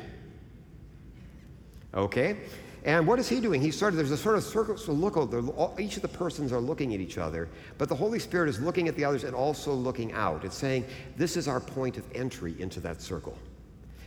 Okay? 1.93 2.37
And 2.85 3.05
what 3.07 3.19
is 3.19 3.29
he 3.29 3.41
doing? 3.41 3.61
He 3.61 3.73
started, 3.73 3.97
there's 3.97 4.13
a 4.13 4.17
sort 4.17 4.37
of 4.37 4.45
circle, 4.45 4.77
so 4.77 4.93
look, 4.93 5.17
oh, 5.17 5.75
each 5.79 5.97
of 5.97 6.03
the 6.03 6.09
persons 6.09 6.53
are 6.53 6.61
looking 6.61 6.95
at 6.95 7.01
each 7.01 7.19
other, 7.19 7.49
but 7.79 7.89
the 7.89 7.97
Holy 7.97 8.21
Spirit 8.21 8.49
is 8.49 8.61
looking 8.61 8.87
at 8.87 8.95
the 8.95 9.05
others 9.05 9.25
and 9.25 9.35
also 9.35 9.73
looking 9.73 10.13
out. 10.13 10.45
It's 10.45 10.57
saying, 10.57 10.85
this 11.17 11.37
is 11.37 11.49
our 11.49 11.61
point 11.61 11.97
of 11.97 12.05
entry 12.15 12.55
into 12.61 12.79
that 12.81 13.03
circle. 13.03 13.37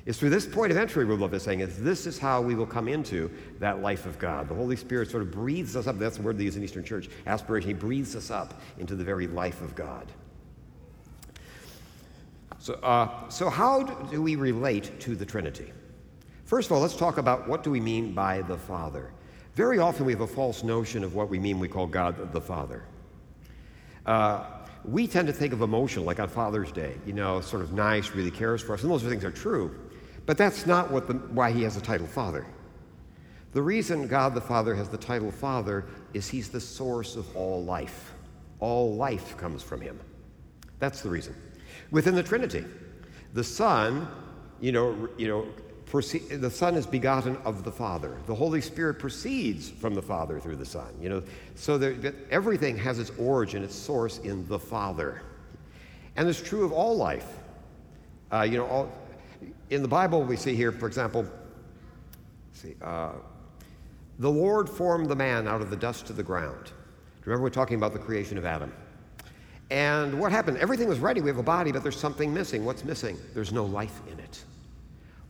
It's 0.06 0.18
through 0.18 0.30
this 0.30 0.46
point 0.46 0.72
of 0.72 0.78
entry, 0.78 1.06
Rublev 1.06 1.34
is 1.34 1.44
saying, 1.44 1.60
is 1.60 1.78
this 1.82 2.06
is 2.06 2.18
how 2.18 2.42
we 2.42 2.56
will 2.56 2.66
come 2.66 2.88
into 2.88 3.30
that 3.60 3.82
life 3.82 4.06
of 4.06 4.18
God. 4.18 4.48
The 4.48 4.56
Holy 4.56 4.78
Spirit 4.78 5.10
sort 5.10 5.24
of 5.24 5.32
breathes 5.32 5.76
us 5.76 5.88
up. 5.88 6.00
That's 6.00 6.18
the 6.18 6.24
word 6.24 6.38
they 6.38 6.46
use 6.46 6.56
in 6.56 6.64
Eastern 6.64 6.86
Church, 6.86 7.10
aspiration. 7.28 7.70
He 7.70 7.74
breathes 7.74 8.16
us 8.16 8.32
up 8.32 8.62
into 8.78 8.96
the 8.96 9.04
very 9.04 9.28
life 9.28 9.62
of 9.62 9.76
God. 9.76 10.10
So, 12.66 12.74
uh, 12.82 13.30
so 13.30 13.48
how 13.48 13.84
do 13.84 14.24
we 14.24 14.36
relate 14.36 15.00
to 15.02 15.16
the 15.16 15.24
Trinity? 15.24 15.72
First 16.46 16.68
of 16.68 16.72
all, 16.72 16.82
let's 16.82 16.96
talk 16.96 17.20
about 17.20 17.48
what 17.48 17.62
do 17.64 17.70
we 17.70 17.80
mean 17.80 18.12
by 18.14 18.42
the 18.42 18.58
Father. 18.58 19.12
Very 19.54 19.78
often 19.78 20.04
we 20.04 20.14
have 20.14 20.22
a 20.22 20.28
false 20.28 20.64
notion 20.64 21.04
of 21.04 21.14
what 21.14 21.30
we 21.30 21.38
mean 21.38 21.60
we 21.60 21.68
call 21.68 21.86
God 21.86 22.34
the 22.34 22.42
Father. 22.42 22.84
Uh, 24.08 24.46
we 24.84 25.06
tend 25.06 25.28
to 25.28 25.34
think 25.34 25.54
of 25.54 25.62
emotion 25.62 26.06
like 26.06 26.20
on 26.20 26.28
Father's 26.28 26.72
Day, 26.72 26.96
you 27.06 27.14
know, 27.14 27.40
sort 27.40 27.62
of 27.62 27.72
nice, 27.72 28.10
really 28.16 28.32
cares 28.32 28.64
for 28.64 28.74
us, 28.74 28.82
and 28.82 28.90
those 28.90 29.04
things 29.04 29.24
are 29.24 29.30
true. 29.30 29.70
But 30.26 30.36
that's 30.36 30.66
not 30.66 30.90
what 30.90 31.06
the, 31.06 31.14
why 31.14 31.52
he 31.52 31.62
has 31.62 31.76
the 31.76 31.82
title 31.82 32.08
Father. 32.08 32.48
The 33.52 33.62
reason 33.62 34.08
God 34.08 34.34
the 34.34 34.42
Father 34.42 34.74
has 34.74 34.90
the 34.90 34.98
title 34.98 35.30
Father 35.30 35.86
is 36.16 36.28
he's 36.28 36.50
the 36.50 36.62
source 36.62 37.16
of 37.16 37.38
all 37.38 37.64
life. 37.64 38.16
All 38.60 38.96
life 38.96 39.38
comes 39.38 39.62
from 39.62 39.82
him. 39.82 40.00
That's 40.80 41.04
the 41.04 41.10
reason. 41.10 41.36
Within 41.92 42.16
the 42.16 42.24
Trinity, 42.24 42.66
the 43.34 43.44
Son, 43.44 44.08
you 44.60 44.72
know, 44.72 45.10
you 45.18 45.28
know, 45.28 45.48
the 45.92 46.52
Son 46.52 46.76
is 46.76 46.86
begotten 46.86 47.38
of 47.46 47.64
the 47.64 47.72
Father. 47.72 48.18
The 48.26 48.36
Holy 48.36 48.60
Spirit 48.60 48.96
proceeds 48.96 49.70
from 49.70 49.94
the 49.94 50.02
Father 50.02 50.40
through 50.40 50.58
the 50.58 50.66
Son. 50.66 50.94
You 51.00 51.10
know, 51.10 51.24
so 51.56 51.78
that 51.78 52.16
everything 52.32 52.78
has 52.78 53.00
its 53.00 53.12
origin, 53.18 53.64
its 53.64 53.76
source 53.76 54.18
in 54.20 54.48
the 54.48 54.60
Father, 54.60 55.22
and 56.16 56.28
it's 56.28 56.42
true 56.42 56.66
of 56.66 56.72
all 56.72 56.98
life. 56.98 57.28
Uh, 58.32 58.42
you 58.42 58.58
know, 58.58 58.66
all, 58.66 58.92
in 59.70 59.82
the 59.82 59.88
Bible 59.88 60.24
we 60.24 60.36
see 60.36 60.56
here, 60.56 60.72
for 60.72 60.88
example, 60.88 61.26
see, 62.54 62.76
uh, 62.82 63.12
the 64.20 64.30
Lord 64.30 64.70
formed 64.70 65.10
the 65.10 65.16
man 65.16 65.48
out 65.48 65.62
of 65.62 65.70
the 65.70 65.76
dust 65.76 66.10
of 66.10 66.16
the 66.16 66.24
ground. 66.24 66.72
Remember, 67.26 67.44
we're 67.44 67.50
talking 67.50 67.78
about 67.78 67.94
the 67.94 68.00
creation 68.00 68.38
of 68.38 68.46
Adam. 68.46 68.72
And 69.72 70.20
what 70.20 70.32
happened? 70.32 70.58
Everything 70.58 70.88
was 70.88 71.00
ready. 71.00 71.22
We 71.22 71.30
have 71.30 71.40
a 71.40 71.44
body, 71.44 71.72
but 71.72 71.82
there's 71.82 72.00
something 72.00 72.34
missing. 72.34 72.66
What's 72.66 72.84
missing? 72.84 73.18
There's 73.34 73.52
no 73.52 73.66
life 73.66 74.00
in 74.12 74.20
it. 74.20 74.44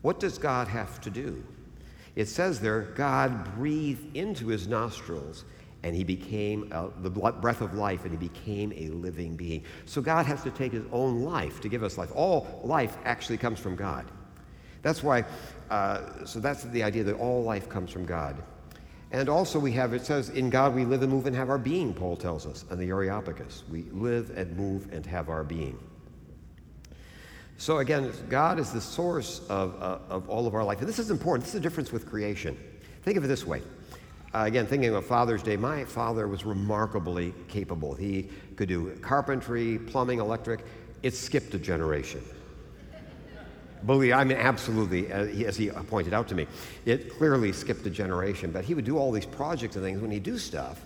What 0.01 0.19
does 0.19 0.37
God 0.37 0.67
have 0.67 0.99
to 1.01 1.09
do? 1.09 1.43
It 2.15 2.27
says 2.27 2.59
there, 2.59 2.81
God 2.95 3.55
breathed 3.55 4.15
into 4.15 4.47
his 4.47 4.67
nostrils 4.67 5.45
and 5.83 5.95
he 5.95 6.03
became 6.03 6.69
uh, 6.71 6.87
the 7.01 7.09
breath 7.09 7.61
of 7.61 7.73
life 7.75 8.03
and 8.03 8.11
he 8.11 8.17
became 8.17 8.73
a 8.75 8.87
living 8.89 9.35
being. 9.35 9.63
So 9.85 10.01
God 10.01 10.25
has 10.25 10.41
to 10.43 10.51
take 10.51 10.71
his 10.71 10.85
own 10.91 11.21
life 11.21 11.61
to 11.61 11.69
give 11.69 11.83
us 11.83 11.97
life. 11.97 12.09
All 12.15 12.61
life 12.63 12.97
actually 13.05 13.37
comes 13.37 13.59
from 13.59 13.75
God. 13.75 14.05
That's 14.81 15.03
why, 15.03 15.25
uh, 15.69 16.25
so 16.25 16.39
that's 16.39 16.63
the 16.63 16.83
idea 16.83 17.03
that 17.03 17.15
all 17.15 17.43
life 17.43 17.69
comes 17.69 17.91
from 17.91 18.05
God. 18.05 18.41
And 19.15 19.29
also 19.29 19.59
we 19.59 19.71
have, 19.71 19.93
it 19.93 20.05
says, 20.05 20.27
in 20.27 20.49
God 20.49 20.75
we 20.75 20.83
live 20.83 21.01
and 21.01 21.09
move 21.09 21.25
and 21.25 21.33
have 21.37 21.49
our 21.49 21.57
being, 21.57 21.93
Paul 21.93 22.17
tells 22.17 22.45
us, 22.45 22.65
in 22.69 22.77
the 22.77 22.89
Areopagus. 22.89 23.63
We 23.71 23.83
live 23.93 24.37
and 24.37 24.57
move 24.57 24.91
and 24.91 25.05
have 25.05 25.29
our 25.29 25.41
being. 25.41 25.79
So 27.55 27.77
again, 27.77 28.11
God 28.27 28.59
is 28.59 28.73
the 28.73 28.81
source 28.81 29.39
of, 29.47 29.81
uh, 29.81 29.99
of 30.09 30.27
all 30.27 30.47
of 30.47 30.53
our 30.53 30.65
life. 30.65 30.79
And 30.79 30.89
this 30.89 30.99
is 30.99 31.11
important. 31.11 31.45
This 31.45 31.55
is 31.55 31.61
the 31.61 31.63
difference 31.65 31.93
with 31.93 32.09
creation. 32.09 32.57
Think 33.03 33.15
of 33.15 33.23
it 33.23 33.27
this 33.27 33.47
way. 33.47 33.61
Uh, 34.33 34.43
again, 34.47 34.67
thinking 34.67 34.93
of 34.93 35.05
Father's 35.05 35.41
Day, 35.41 35.55
my 35.55 35.85
father 35.85 36.27
was 36.27 36.43
remarkably 36.43 37.33
capable. 37.47 37.95
He 37.95 38.27
could 38.57 38.67
do 38.67 38.97
carpentry, 38.97 39.79
plumbing, 39.79 40.19
electric. 40.19 40.65
It 41.03 41.15
skipped 41.15 41.53
a 41.53 41.57
generation. 41.57 42.21
Believe 43.85 44.13
I 44.13 44.23
mean, 44.23 44.37
absolutely, 44.37 45.11
uh, 45.11 45.25
as 45.47 45.57
he 45.57 45.69
pointed 45.69 46.13
out 46.13 46.27
to 46.29 46.35
me, 46.35 46.47
it 46.85 47.17
clearly 47.17 47.51
skipped 47.51 47.85
a 47.85 47.89
generation. 47.89 48.51
But 48.51 48.65
he 48.65 48.73
would 48.73 48.85
do 48.85 48.97
all 48.97 49.11
these 49.11 49.25
projects 49.25 49.75
and 49.75 49.83
things. 49.83 50.01
When 50.01 50.11
he 50.11 50.19
do 50.19 50.37
stuff, 50.37 50.81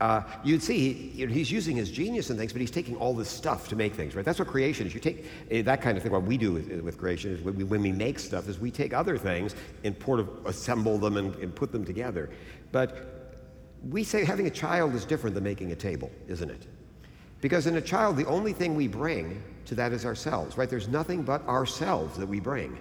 uh, 0.00 0.22
you'd 0.44 0.62
see 0.62 0.92
he, 0.92 1.26
he's 1.26 1.50
using 1.50 1.76
his 1.76 1.90
genius 1.90 2.30
and 2.30 2.38
things, 2.38 2.52
but 2.52 2.60
he's 2.60 2.70
taking 2.70 2.96
all 2.96 3.14
this 3.14 3.30
stuff 3.30 3.68
to 3.68 3.76
make 3.76 3.94
things, 3.94 4.14
right? 4.14 4.24
That's 4.24 4.38
what 4.38 4.48
creation 4.48 4.86
is. 4.86 4.94
You 4.94 5.00
take 5.00 5.24
uh, 5.50 5.62
that 5.62 5.80
kind 5.80 5.96
of 5.96 6.02
thing. 6.02 6.12
What 6.12 6.24
we 6.24 6.36
do 6.36 6.52
with, 6.52 6.70
with 6.82 6.98
creation 6.98 7.32
is 7.32 7.40
when 7.40 7.56
we, 7.56 7.64
when 7.64 7.82
we, 7.82 7.92
make 7.92 8.18
stuff, 8.18 8.48
is 8.48 8.58
we 8.58 8.70
take 8.70 8.92
other 8.92 9.16
things 9.16 9.54
and 9.84 9.96
sort 10.04 10.20
of 10.20 10.28
assemble 10.44 10.98
them 10.98 11.16
and, 11.16 11.34
and 11.36 11.54
put 11.54 11.72
them 11.72 11.84
together. 11.84 12.30
But 12.72 13.40
we 13.88 14.04
say 14.04 14.24
having 14.24 14.46
a 14.46 14.50
child 14.50 14.94
is 14.94 15.04
different 15.04 15.34
than 15.34 15.44
making 15.44 15.72
a 15.72 15.76
table, 15.76 16.10
isn't 16.28 16.50
it? 16.50 16.66
Because 17.40 17.66
in 17.66 17.76
a 17.76 17.80
child, 17.80 18.16
the 18.16 18.26
only 18.26 18.52
thing 18.52 18.74
we 18.74 18.88
bring 18.88 19.42
to 19.66 19.74
that 19.74 19.92
is 19.92 20.04
ourselves, 20.04 20.56
right? 20.56 20.68
There's 20.68 20.88
nothing 20.88 21.22
but 21.22 21.46
ourselves 21.46 22.16
that 22.18 22.26
we 22.26 22.40
bring 22.40 22.78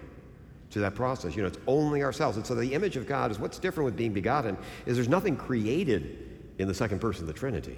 to 0.72 0.80
that 0.80 0.96
process. 0.96 1.36
You 1.36 1.42
know, 1.42 1.48
it's 1.48 1.60
only 1.68 2.04
ourselves. 2.04 2.38
And 2.38 2.46
so 2.46 2.56
the 2.56 2.74
image 2.74 2.96
of 2.96 3.08
God 3.08 3.32
is 3.32 3.40
what's 3.40 3.60
different 3.60 3.86
with 3.86 3.98
being 3.98 4.14
begotten 4.14 4.58
is 4.86 4.96
there's 4.96 5.10
nothing 5.10 5.36
created 5.36 6.40
in 6.58 6.68
the 6.68 6.74
second 6.74 7.00
person 7.00 7.24
of 7.24 7.28
the 7.28 7.34
Trinity. 7.34 7.78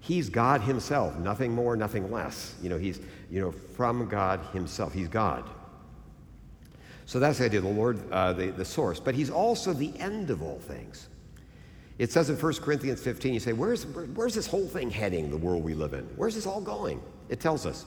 He's 0.00 0.28
God 0.28 0.60
himself, 0.60 1.16
nothing 1.18 1.52
more, 1.52 1.76
nothing 1.76 2.10
less. 2.10 2.54
You 2.62 2.68
know, 2.68 2.78
he's, 2.78 3.00
you 3.30 3.40
know, 3.40 3.50
from 3.50 4.08
God 4.08 4.40
himself. 4.52 4.92
He's 4.92 5.08
God. 5.08 5.48
So 7.06 7.18
that's 7.18 7.38
the 7.38 7.46
idea, 7.46 7.60
the 7.60 7.68
Lord, 7.68 8.00
uh, 8.10 8.32
the, 8.32 8.48
the 8.48 8.64
source. 8.64 9.00
But 9.00 9.14
he's 9.14 9.30
also 9.30 9.72
the 9.72 9.96
end 9.98 10.30
of 10.30 10.42
all 10.42 10.58
things. 10.58 11.08
It 11.98 12.12
says 12.12 12.30
in 12.30 12.36
1 12.36 12.54
Corinthians 12.54 13.00
15, 13.00 13.34
you 13.34 13.40
say, 13.40 13.52
where's, 13.52 13.86
where, 13.86 14.04
where's 14.06 14.34
this 14.34 14.46
whole 14.46 14.66
thing 14.66 14.90
heading, 14.90 15.30
the 15.30 15.36
world 15.36 15.64
we 15.64 15.74
live 15.74 15.94
in? 15.94 16.04
Where's 16.16 16.34
this 16.34 16.46
all 16.46 16.60
going? 16.60 17.00
It 17.28 17.40
tells 17.40 17.64
us, 17.64 17.86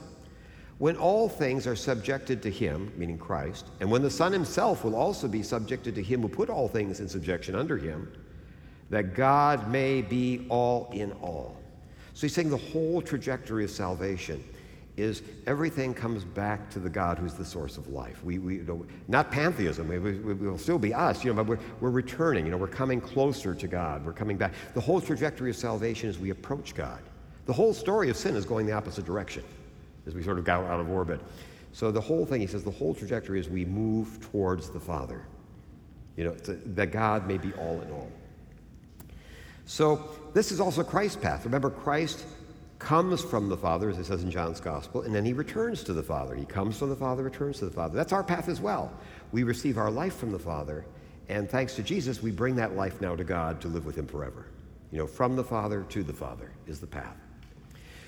when 0.80 0.96
all 0.96 1.28
things 1.28 1.66
are 1.66 1.76
subjected 1.76 2.40
to 2.40 2.50
him, 2.50 2.90
meaning 2.96 3.18
Christ, 3.18 3.66
and 3.80 3.90
when 3.90 4.00
the 4.00 4.10
Son 4.10 4.32
himself 4.32 4.82
will 4.82 4.96
also 4.96 5.28
be 5.28 5.42
subjected 5.42 5.94
to 5.94 6.02
him 6.02 6.22
who 6.22 6.28
put 6.28 6.48
all 6.48 6.68
things 6.68 7.00
in 7.00 7.08
subjection 7.08 7.54
under 7.54 7.76
him, 7.76 8.10
that 8.88 9.14
God 9.14 9.70
may 9.70 10.00
be 10.00 10.46
all 10.48 10.88
in 10.94 11.12
all. 11.20 11.54
So 12.14 12.22
he's 12.22 12.32
saying 12.32 12.48
the 12.48 12.56
whole 12.56 13.02
trajectory 13.02 13.62
of 13.62 13.70
salvation 13.70 14.42
is 14.96 15.20
everything 15.46 15.92
comes 15.92 16.24
back 16.24 16.70
to 16.70 16.78
the 16.78 16.88
God 16.88 17.18
who's 17.18 17.34
the 17.34 17.44
source 17.44 17.76
of 17.76 17.88
life. 17.88 18.24
We, 18.24 18.38
we 18.38 18.56
you 18.56 18.62
know, 18.62 18.86
not 19.06 19.30
pantheism, 19.30 19.86
we, 19.86 19.98
we, 19.98 20.12
we, 20.14 20.48
will 20.48 20.56
still 20.56 20.78
be 20.78 20.94
us, 20.94 21.22
you 21.22 21.30
know, 21.30 21.44
but 21.44 21.46
we're, 21.46 21.64
we're 21.82 21.90
returning, 21.90 22.46
you 22.46 22.52
know, 22.52 22.56
we're 22.56 22.66
coming 22.66 23.02
closer 23.02 23.54
to 23.54 23.68
God, 23.68 24.02
we're 24.02 24.14
coming 24.14 24.38
back. 24.38 24.54
The 24.72 24.80
whole 24.80 25.02
trajectory 25.02 25.50
of 25.50 25.56
salvation 25.56 26.08
is 26.08 26.18
we 26.18 26.30
approach 26.30 26.74
God. 26.74 27.02
The 27.44 27.52
whole 27.52 27.74
story 27.74 28.08
of 28.08 28.16
sin 28.16 28.34
is 28.34 28.46
going 28.46 28.64
the 28.64 28.72
opposite 28.72 29.04
direction 29.04 29.44
as 30.06 30.14
we 30.14 30.22
sort 30.22 30.38
of 30.38 30.44
go 30.44 30.52
out 30.52 30.80
of 30.80 30.90
orbit. 30.90 31.20
So 31.72 31.90
the 31.90 32.00
whole 32.00 32.26
thing, 32.26 32.40
he 32.40 32.46
says, 32.46 32.64
the 32.64 32.70
whole 32.70 32.94
trajectory 32.94 33.38
is 33.38 33.48
we 33.48 33.64
move 33.64 34.20
towards 34.32 34.70
the 34.70 34.80
Father. 34.80 35.24
You 36.16 36.24
know, 36.24 36.32
that 36.34 36.90
God 36.90 37.26
may 37.26 37.38
be 37.38 37.52
all 37.54 37.80
in 37.80 37.90
all. 37.92 38.10
So 39.64 40.08
this 40.34 40.50
is 40.50 40.60
also 40.60 40.82
Christ's 40.82 41.16
path. 41.16 41.44
Remember, 41.44 41.70
Christ 41.70 42.26
comes 42.80 43.22
from 43.22 43.48
the 43.48 43.56
Father, 43.56 43.90
as 43.90 43.98
it 43.98 44.06
says 44.06 44.24
in 44.24 44.30
John's 44.30 44.58
Gospel, 44.58 45.02
and 45.02 45.14
then 45.14 45.24
he 45.24 45.32
returns 45.32 45.84
to 45.84 45.92
the 45.92 46.02
Father. 46.02 46.34
He 46.34 46.44
comes 46.44 46.78
from 46.78 46.88
the 46.88 46.96
Father, 46.96 47.22
returns 47.22 47.58
to 47.58 47.66
the 47.66 47.70
Father. 47.70 47.94
That's 47.94 48.12
our 48.12 48.24
path 48.24 48.48
as 48.48 48.60
well. 48.60 48.92
We 49.32 49.44
receive 49.44 49.78
our 49.78 49.90
life 49.90 50.16
from 50.16 50.32
the 50.32 50.38
Father, 50.38 50.84
and 51.28 51.48
thanks 51.48 51.76
to 51.76 51.82
Jesus, 51.82 52.22
we 52.22 52.32
bring 52.32 52.56
that 52.56 52.74
life 52.74 53.00
now 53.00 53.14
to 53.14 53.22
God 53.22 53.60
to 53.60 53.68
live 53.68 53.86
with 53.86 53.96
him 53.96 54.06
forever. 54.06 54.46
You 54.90 54.98
know, 54.98 55.06
from 55.06 55.36
the 55.36 55.44
Father 55.44 55.84
to 55.90 56.02
the 56.02 56.12
Father 56.12 56.50
is 56.66 56.80
the 56.80 56.86
path. 56.86 57.16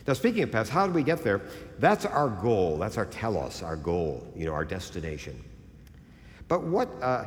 Now, 0.06 0.14
speaking 0.14 0.42
of 0.42 0.50
paths, 0.50 0.68
how 0.68 0.86
do 0.86 0.92
we 0.92 1.02
get 1.02 1.22
there? 1.22 1.42
That's 1.78 2.04
our 2.04 2.28
goal. 2.28 2.76
That's 2.78 2.98
our 2.98 3.06
telos, 3.06 3.62
our 3.62 3.76
goal, 3.76 4.26
you 4.34 4.46
know, 4.46 4.52
our 4.52 4.64
destination. 4.64 5.42
But 6.48 6.64
what, 6.64 6.88
uh, 7.00 7.26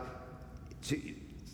to, 0.83 1.01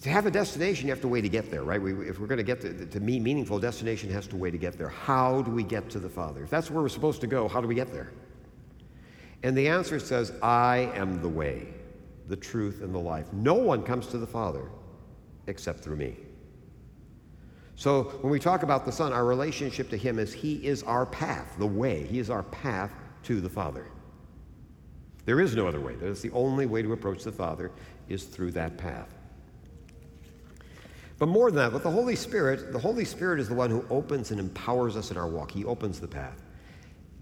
to 0.02 0.10
have 0.10 0.26
a 0.26 0.32
destination, 0.32 0.88
you 0.88 0.94
have 0.94 1.02
to 1.02 1.08
way 1.08 1.22
to 1.22 1.30
get 1.30 1.52
there, 1.52 1.64
right? 1.64 1.82
We, 1.82 2.10
if 2.10 2.20
we're 2.20 2.28
going 2.28 2.38
to 2.38 2.44
get 2.44 2.92
to, 2.92 3.00
me, 3.00 3.20
meaningful, 3.20 3.60
destination 3.60 4.10
has 4.10 4.26
to 4.28 4.36
way 4.36 4.50
to 4.50 4.58
get 4.58 4.78
there. 4.78 4.90
How 4.90 5.44
do 5.44 5.52
we 5.52 5.64
get 5.64 5.90
to 5.92 6.00
the 6.00 6.10
Father? 6.10 6.44
If 6.44 6.50
that's 6.50 6.72
where 6.72 6.82
we're 6.82 6.90
supposed 6.90 7.22
to 7.22 7.28
go, 7.28 7.48
how 7.48 7.62
do 7.62 7.68
we 7.68 7.76
get 7.76 7.94
there? 7.94 8.12
And 9.44 9.56
the 9.56 9.68
answer 9.68 10.00
says, 10.00 10.34
I 10.42 10.92
am 10.96 11.22
the 11.22 11.30
way, 11.30 11.68
the 12.28 12.36
truth, 12.36 12.82
and 12.82 12.94
the 12.94 13.00
life. 13.00 13.32
No 13.32 13.54
one 13.54 13.84
comes 13.84 14.08
to 14.08 14.18
the 14.18 14.28
Father 14.28 14.70
except 15.48 15.80
through 15.80 15.98
me. 15.98 16.16
So 17.82 18.04
when 18.22 18.30
we 18.30 18.38
talk 18.38 18.62
about 18.62 18.86
the 18.86 18.92
Son, 18.92 19.12
our 19.12 19.26
relationship 19.26 19.90
to 19.90 19.98
Him 19.98 20.20
is 20.20 20.32
He 20.32 20.58
is 20.58 20.84
our 20.84 21.04
path, 21.04 21.56
the 21.58 21.66
way. 21.66 22.04
He 22.04 22.20
is 22.20 22.30
our 22.30 22.44
path 22.44 22.92
to 23.24 23.42
the 23.42 23.50
Father. 23.50 23.88
There 25.26 25.42
is 25.42 25.56
no 25.56 25.68
other 25.68 25.80
way. 25.80 25.96
That's 25.96 26.22
the 26.22 26.30
only 26.30 26.68
way 26.68 26.84
to 26.84 26.94
approach 26.94 27.24
the 27.24 27.32
Father 27.32 27.72
is 28.08 28.26
through 28.26 28.52
that 28.52 28.78
path. 28.78 29.08
But 31.18 31.30
more 31.30 31.50
than 31.50 31.58
that, 31.58 31.74
with 31.74 31.82
the 31.82 31.90
Holy 31.90 32.16
Spirit, 32.16 32.72
the 32.72 32.78
Holy 32.78 33.04
Spirit 33.04 33.40
is 33.40 33.50
the 33.50 33.56
one 33.56 33.72
who 33.72 33.84
opens 33.90 34.30
and 34.30 34.40
empowers 34.40 34.96
us 34.96 35.10
in 35.10 35.18
our 35.18 35.28
walk. 35.28 35.50
He 35.50 35.66
opens 35.66 36.00
the 36.00 36.08
path. 36.08 36.40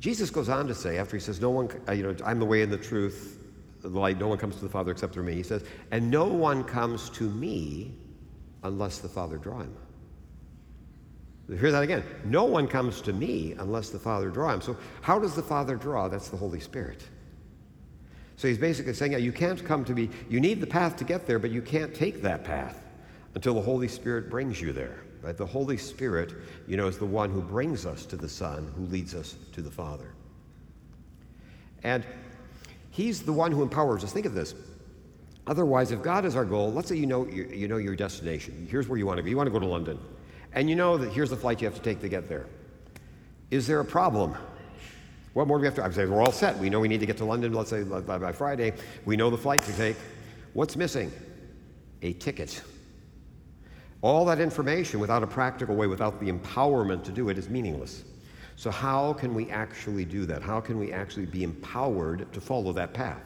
Jesus 0.02 0.30
goes 0.30 0.50
on 0.50 0.68
to 0.68 0.76
say, 0.76 0.98
after 0.98 1.16
he 1.16 1.22
says, 1.22 1.40
No 1.40 1.52
one, 1.52 1.70
uh, 1.88 1.94
you 1.94 2.04
know, 2.04 2.14
I'm 2.26 2.38
the 2.38 2.46
way 2.46 2.64
and 2.64 2.72
the 2.72 2.78
truth, 2.78 3.46
the 3.82 3.88
light, 3.88 4.20
no 4.20 4.28
one 4.28 4.38
comes 4.38 4.58
to 4.58 4.64
the 4.64 4.70
Father 4.70 4.92
except 4.92 5.14
through 5.14 5.24
me. 5.24 5.36
He 5.36 5.44
says, 5.44 5.64
And 5.92 6.12
no 6.12 6.26
one 6.26 6.66
comes 6.66 7.10
to 7.12 7.30
me 7.30 7.94
unless 8.64 8.98
the 8.98 9.08
Father 9.08 9.38
draw 9.38 9.60
him. 9.60 9.74
Hear 11.58 11.72
that 11.72 11.82
again. 11.82 12.04
No 12.26 12.44
one 12.46 12.68
comes 12.68 13.02
to 13.02 13.14
me 13.14 13.56
unless 13.58 13.90
the 13.90 13.98
Father 13.98 14.30
draw 14.30 14.54
him. 14.54 14.62
So, 14.62 14.78
how 15.02 15.18
does 15.18 15.36
the 15.36 15.42
Father 15.42 15.76
draw? 15.76 16.08
That's 16.08 16.30
the 16.30 16.38
Holy 16.38 16.60
Spirit. 16.60 17.04
So, 18.38 18.48
he's 18.48 18.60
basically 18.60 18.94
saying, 18.94 19.14
yeah, 19.14 19.18
you 19.18 19.32
can't 19.32 19.64
come 19.66 19.84
to 19.86 19.94
me. 19.94 20.10
You 20.30 20.40
need 20.40 20.62
the 20.62 20.68
path 20.68 20.96
to 20.98 21.04
get 21.04 21.26
there, 21.26 21.40
but 21.40 21.50
you 21.50 21.62
can't 21.62 21.94
take 21.94 22.22
that 22.22 22.44
path 22.44 22.84
until 23.34 23.56
the 23.56 23.62
Holy 23.62 23.88
Spirit 23.88 24.30
brings 24.30 24.62
you 24.62 24.72
there. 24.74 25.04
Right? 25.22 25.36
The 25.36 25.46
Holy 25.46 25.78
Spirit, 25.78 26.34
you 26.68 26.78
know, 26.78 26.88
is 26.88 26.98
the 26.98 27.06
one 27.06 27.32
who 27.32 27.42
brings 27.42 27.86
us 27.86 28.06
to 28.08 28.16
the 28.16 28.30
Son, 28.30 28.72
who 28.76 28.86
leads 28.86 29.16
us 29.16 29.36
to 29.54 29.62
the 29.62 29.72
Father. 29.72 30.14
And 31.84 32.06
he's 32.92 33.24
the 33.24 33.34
one 33.34 33.52
who 33.52 33.64
empowers 33.64 34.04
us. 34.04 34.14
Think 34.14 34.26
of 34.28 34.34
this. 34.34 34.54
Otherwise, 35.48 35.92
if 35.92 36.04
God 36.04 36.26
is 36.26 36.36
our 36.36 36.46
goal, 36.46 36.72
let's 36.72 36.90
say 36.90 36.96
you 36.96 37.08
know, 37.08 37.26
you, 37.26 37.46
you 37.46 37.68
know 37.68 37.78
your 37.78 37.96
destination. 37.96 38.68
Here's 38.70 38.88
where 38.88 39.00
you 39.00 39.08
want 39.08 39.18
to 39.18 39.24
go. 39.24 39.30
You 39.30 39.38
want 39.38 39.48
to 39.48 39.52
go 39.52 39.60
to 39.60 39.66
London. 39.66 39.98
And 40.54 40.70
you 40.70 40.76
know 40.76 40.98
that 40.98 41.12
here's 41.12 41.30
the 41.30 41.38
flight 41.38 41.62
you 41.62 41.68
have 41.68 41.76
to 41.76 41.82
take 41.82 42.00
to 42.02 42.10
get 42.10 42.28
there. 42.28 42.48
Is 43.52 43.68
there 43.68 43.80
a 43.80 43.86
problem? 43.86 44.36
What 45.34 45.48
more 45.48 45.58
do 45.58 45.62
we 45.62 45.68
have 45.68 45.76
to? 45.76 45.84
I 45.84 45.90
say 45.92 46.06
we're 46.06 46.22
all 46.22 46.32
set. 46.32 46.58
We 46.58 46.70
know 46.70 46.80
we 46.80 46.88
need 46.88 47.00
to 47.00 47.06
get 47.06 47.18
to 47.18 47.26
London. 47.26 47.54
Let's 47.54 47.70
say 47.70 47.84
by, 47.84 48.18
by 48.18 48.32
Friday. 48.32 48.74
We 49.06 49.16
know 49.16 49.30
the 49.30 49.38
flight 49.38 49.64
to 49.64 49.74
take. 49.74 49.96
What's 50.54 50.76
missing? 50.76 51.12
A 52.02 52.14
ticket. 52.14 52.62
All 54.02 54.26
that 54.26 54.40
information 54.40 55.00
without 55.00 55.24
a 55.24 55.28
practical 55.28 55.76
way, 55.76 55.88
without 55.88 56.20
the 56.20 56.32
empowerment 56.32 57.04
to 57.04 57.12
do 57.12 57.30
it, 57.30 57.38
is 57.38 57.50
meaningless. 57.50 58.04
So, 58.56 58.72
how 58.72 59.14
can 59.14 59.34
we 59.34 59.50
actually 59.50 60.06
do 60.06 60.26
that? 60.26 60.42
How 60.42 60.60
can 60.60 60.80
we 60.80 60.92
actually 60.92 61.26
be 61.26 61.44
empowered 61.44 62.32
to 62.34 62.42
follow 62.42 62.74
that 62.74 62.94
path? 62.94 63.22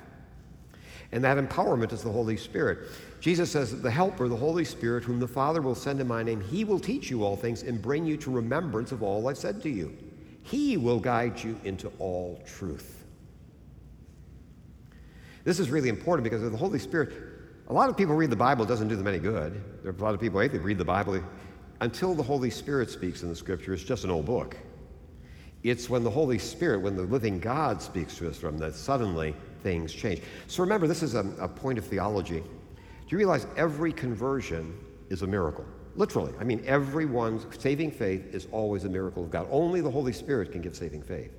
And 1.12 1.24
that 1.24 1.38
empowerment 1.38 1.94
is 1.94 2.04
the 2.04 2.12
Holy 2.12 2.38
Spirit. 2.38 2.90
Jesus 3.24 3.50
says, 3.50 3.82
The 3.82 3.90
Helper, 3.90 4.28
the 4.28 4.36
Holy 4.36 4.66
Spirit, 4.66 5.06
whom 5.06 5.18
the 5.18 5.30
Father 5.30 5.62
will 5.62 5.76
send 5.76 6.02
in 6.02 6.08
my 6.10 6.24
name, 6.24 6.42
he 6.42 6.66
will 6.66 6.78
teach 6.78 7.10
you 7.10 7.24
all 7.24 7.38
things 7.38 7.64
and 7.64 7.82
bring 7.82 8.06
you 8.06 8.18
to 8.18 8.30
remembrance 8.30 8.92
of 8.92 9.02
all 9.02 9.30
I've 9.30 9.38
said 9.38 9.64
to 9.64 9.70
you. 9.70 9.98
He 10.42 10.76
will 10.76 11.00
guide 11.00 11.42
you 11.42 11.58
into 11.64 11.90
all 12.00 12.44
truth. 12.46 13.06
This 15.46 15.58
is 15.58 15.70
really 15.70 15.88
important 15.88 16.26
because 16.26 16.44
of 16.44 16.52
the 16.52 16.58
Holy 16.58 16.80
Spirit. 16.80 17.14
A 17.70 17.74
lot 17.74 17.90
of 17.90 17.96
people 17.96 18.14
read 18.14 18.30
the 18.30 18.36
Bible, 18.36 18.66
doesn't 18.66 18.90
do 18.90 18.98
them 18.98 19.08
any 19.08 19.20
good. 19.20 19.54
There 19.84 19.94
are 19.94 19.96
a 19.96 20.02
lot 20.02 20.14
of 20.14 20.20
people, 20.20 20.42
hey, 20.42 20.50
they 20.50 20.58
read 20.58 20.78
the 20.78 20.84
Bible 20.84 21.24
until 21.80 22.14
the 22.16 22.24
Holy 22.24 22.50
Spirit 22.50 22.90
speaks 22.90 23.24
in 23.24 23.30
the 23.30 23.36
scripture, 23.38 23.74
it's 23.74 23.84
just 23.84 24.04
an 24.04 24.10
old 24.10 24.26
book. 24.26 24.58
It's 25.64 25.90
when 25.90 26.04
the 26.04 26.10
Holy 26.10 26.40
Spirit, 26.40 26.82
when 26.82 26.98
the 26.98 27.04
living 27.04 27.40
God 27.40 27.82
speaks 27.82 28.18
to 28.18 28.30
us 28.30 28.38
from 28.38 28.58
that 28.58 28.76
suddenly 28.76 29.34
things 29.62 29.94
change. 29.94 30.22
So 30.48 30.62
remember, 30.62 30.88
this 30.88 31.02
is 31.02 31.16
a, 31.16 31.26
a 31.40 31.48
point 31.48 31.78
of 31.78 31.86
theology. 31.86 32.44
Do 33.08 33.10
you 33.10 33.18
realize 33.18 33.48
every 33.58 33.92
conversion 33.92 34.78
is 35.10 35.22
a 35.22 35.28
miracle? 35.28 35.66
Literally. 35.96 36.34
I 36.40 36.44
mean, 36.44 36.64
everyone's 36.66 37.46
saving 37.60 37.92
faith 37.92 38.34
is 38.34 38.48
always 38.52 38.84
a 38.86 38.90
miracle 38.90 39.24
of 39.24 39.32
God. 39.32 39.48
Only 39.52 39.82
the 39.82 39.92
Holy 39.92 40.14
Spirit 40.14 40.52
can 40.52 40.62
give 40.62 40.76
saving 40.76 41.04
faith. 41.04 41.32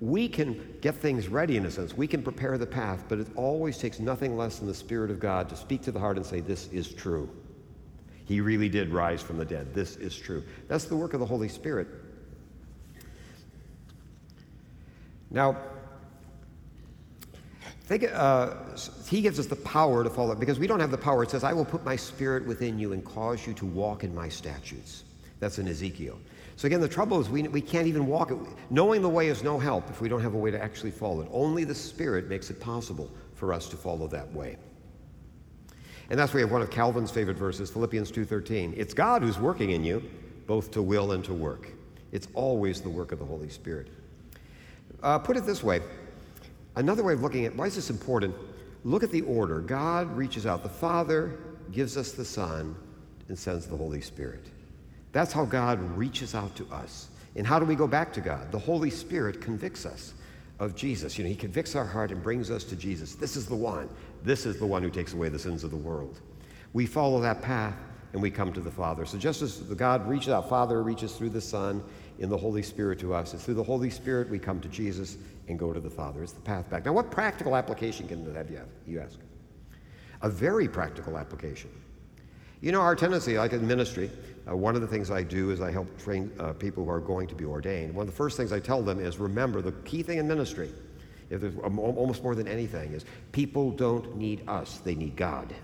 We 0.00 0.28
can 0.28 0.76
get 0.80 0.94
things 0.94 1.28
ready 1.28 1.56
in 1.56 1.66
a 1.66 1.70
sense. 1.70 1.96
We 1.96 2.06
can 2.06 2.22
prepare 2.22 2.56
the 2.56 2.66
path, 2.66 3.04
but 3.08 3.18
it 3.18 3.26
always 3.34 3.78
takes 3.78 3.98
nothing 3.98 4.36
less 4.36 4.58
than 4.58 4.68
the 4.68 4.74
Spirit 4.74 5.10
of 5.10 5.18
God 5.18 5.48
to 5.48 5.56
speak 5.56 5.82
to 5.82 5.92
the 5.92 5.98
heart 5.98 6.16
and 6.16 6.24
say, 6.24 6.40
This 6.40 6.68
is 6.68 6.92
true. 6.92 7.28
He 8.24 8.40
really 8.40 8.68
did 8.68 8.90
rise 8.90 9.22
from 9.22 9.38
the 9.38 9.44
dead. 9.44 9.74
This 9.74 9.96
is 9.96 10.16
true. 10.16 10.44
That's 10.68 10.84
the 10.84 10.96
work 10.96 11.14
of 11.14 11.20
the 11.20 11.26
Holy 11.26 11.48
Spirit. 11.48 11.88
Now, 15.30 15.56
uh, 17.90 18.54
he 19.08 19.22
gives 19.22 19.38
us 19.38 19.46
the 19.46 19.56
power 19.56 20.04
to 20.04 20.10
follow 20.10 20.34
because 20.34 20.58
we 20.58 20.66
don't 20.66 20.80
have 20.80 20.90
the 20.90 20.98
power. 20.98 21.22
It 21.22 21.30
says, 21.30 21.42
I 21.42 21.52
will 21.54 21.64
put 21.64 21.84
my 21.84 21.96
spirit 21.96 22.46
within 22.46 22.78
you 22.78 22.92
and 22.92 23.04
cause 23.04 23.46
you 23.46 23.54
to 23.54 23.66
walk 23.66 24.04
in 24.04 24.14
my 24.14 24.28
statutes. 24.28 25.04
That's 25.40 25.58
in 25.58 25.66
Ezekiel. 25.68 26.18
So 26.56 26.66
again, 26.66 26.80
the 26.80 26.88
trouble 26.88 27.20
is 27.20 27.30
we, 27.30 27.44
we 27.44 27.60
can't 27.60 27.86
even 27.86 28.06
walk 28.06 28.30
it. 28.30 28.38
Knowing 28.70 29.00
the 29.00 29.08
way 29.08 29.28
is 29.28 29.42
no 29.42 29.58
help 29.58 29.88
if 29.88 30.00
we 30.00 30.08
don't 30.08 30.20
have 30.20 30.34
a 30.34 30.38
way 30.38 30.50
to 30.50 30.62
actually 30.62 30.90
follow 30.90 31.20
it. 31.20 31.28
Only 31.30 31.64
the 31.64 31.74
Spirit 31.74 32.28
makes 32.28 32.50
it 32.50 32.60
possible 32.60 33.10
for 33.34 33.52
us 33.52 33.68
to 33.68 33.76
follow 33.76 34.06
that 34.08 34.30
way. 34.34 34.56
And 36.10 36.18
that's 36.18 36.32
why 36.32 36.38
we 36.38 36.42
have 36.42 36.52
one 36.52 36.62
of 36.62 36.70
Calvin's 36.70 37.10
favorite 37.10 37.36
verses, 37.36 37.70
Philippians 37.70 38.10
2.13. 38.10 38.74
It's 38.76 38.92
God 38.92 39.22
who's 39.22 39.38
working 39.38 39.70
in 39.70 39.84
you, 39.84 40.02
both 40.46 40.70
to 40.72 40.82
will 40.82 41.12
and 41.12 41.24
to 41.24 41.32
work. 41.32 41.70
It's 42.12 42.28
always 42.34 42.80
the 42.80 42.88
work 42.90 43.12
of 43.12 43.18
the 43.18 43.24
Holy 43.24 43.50
Spirit. 43.50 43.88
Uh, 45.02 45.18
put 45.18 45.36
it 45.36 45.46
this 45.46 45.62
way 45.62 45.80
another 46.76 47.02
way 47.02 47.12
of 47.12 47.22
looking 47.22 47.44
at 47.44 47.54
why 47.54 47.66
is 47.66 47.76
this 47.76 47.90
important? 47.90 48.34
Look 48.84 49.02
at 49.02 49.10
the 49.10 49.22
order. 49.22 49.60
God 49.60 50.14
reaches 50.16 50.46
out. 50.46 50.62
The 50.62 50.68
Father 50.68 51.38
gives 51.72 51.96
us 51.96 52.12
the 52.12 52.24
Son 52.24 52.76
and 53.28 53.38
sends 53.38 53.66
the 53.66 53.76
Holy 53.76 54.00
Spirit. 54.00 54.46
That's 55.12 55.32
how 55.32 55.44
God 55.44 55.80
reaches 55.96 56.34
out 56.34 56.54
to 56.56 56.66
us. 56.72 57.08
And 57.36 57.46
how 57.46 57.58
do 57.58 57.64
we 57.64 57.74
go 57.74 57.86
back 57.86 58.12
to 58.14 58.20
God? 58.20 58.50
The 58.52 58.58
Holy 58.58 58.90
Spirit 58.90 59.40
convicts 59.40 59.86
us 59.86 60.14
of 60.58 60.74
Jesus. 60.74 61.18
You 61.18 61.24
know, 61.24 61.30
He 61.30 61.36
convicts 61.36 61.74
our 61.74 61.84
heart 61.84 62.10
and 62.10 62.22
brings 62.22 62.50
us 62.50 62.64
to 62.64 62.76
Jesus. 62.76 63.14
This 63.14 63.36
is 63.36 63.46
the 63.46 63.54
one. 63.54 63.88
This 64.24 64.46
is 64.46 64.58
the 64.58 64.66
one 64.66 64.82
who 64.82 64.90
takes 64.90 65.12
away 65.12 65.28
the 65.28 65.38
sins 65.38 65.64
of 65.64 65.70
the 65.70 65.76
world. 65.76 66.20
We 66.72 66.86
follow 66.86 67.20
that 67.20 67.42
path 67.42 67.76
and 68.12 68.22
we 68.22 68.30
come 68.30 68.52
to 68.52 68.60
the 68.60 68.70
Father. 68.70 69.04
So 69.04 69.18
just 69.18 69.42
as 69.42 69.58
God 69.58 70.08
reaches 70.08 70.30
out, 70.30 70.48
Father 70.48 70.82
reaches 70.82 71.14
through 71.14 71.30
the 71.30 71.40
Son 71.40 71.82
in 72.18 72.28
the 72.28 72.36
Holy 72.36 72.62
Spirit 72.62 72.98
to 73.00 73.14
us, 73.14 73.34
it's 73.34 73.44
through 73.44 73.54
the 73.54 73.62
Holy 73.62 73.90
Spirit 73.90 74.28
we 74.28 74.38
come 74.38 74.60
to 74.60 74.68
Jesus 74.68 75.16
and 75.48 75.58
go 75.58 75.72
to 75.72 75.80
the 75.80 75.90
Father. 75.90 76.22
It's 76.22 76.32
the 76.32 76.40
path 76.40 76.68
back. 76.68 76.84
Now, 76.84 76.92
what 76.92 77.10
practical 77.10 77.56
application 77.56 78.08
can 78.08 78.24
that 78.24 78.36
have, 78.36 78.50
you 78.86 79.00
ask? 79.00 79.18
A 80.22 80.28
very 80.28 80.68
practical 80.68 81.16
application. 81.16 81.70
You 82.60 82.72
know, 82.72 82.80
our 82.80 82.96
tendency, 82.96 83.38
like 83.38 83.52
in 83.52 83.66
ministry, 83.66 84.10
uh, 84.48 84.56
one 84.56 84.74
of 84.74 84.80
the 84.80 84.88
things 84.88 85.10
I 85.10 85.22
do 85.22 85.50
is 85.50 85.60
I 85.60 85.70
help 85.70 85.96
train 85.98 86.32
uh, 86.40 86.52
people 86.54 86.84
who 86.84 86.90
are 86.90 87.00
going 87.00 87.28
to 87.28 87.36
be 87.36 87.44
ordained. 87.44 87.94
One 87.94 88.08
of 88.08 88.12
the 88.12 88.16
first 88.16 88.36
things 88.36 88.52
I 88.52 88.58
tell 88.58 88.82
them 88.82 88.98
is 88.98 89.18
remember 89.18 89.62
the 89.62 89.72
key 89.72 90.02
thing 90.02 90.18
in 90.18 90.26
ministry, 90.26 90.70
if 91.30 91.40
there's 91.40 91.56
almost 91.58 92.22
more 92.24 92.34
than 92.34 92.48
anything, 92.48 92.94
is 92.94 93.04
people 93.30 93.70
don't 93.70 94.16
need 94.16 94.42
us, 94.48 94.78
they 94.78 94.96
need 94.96 95.14
God. 95.14 95.54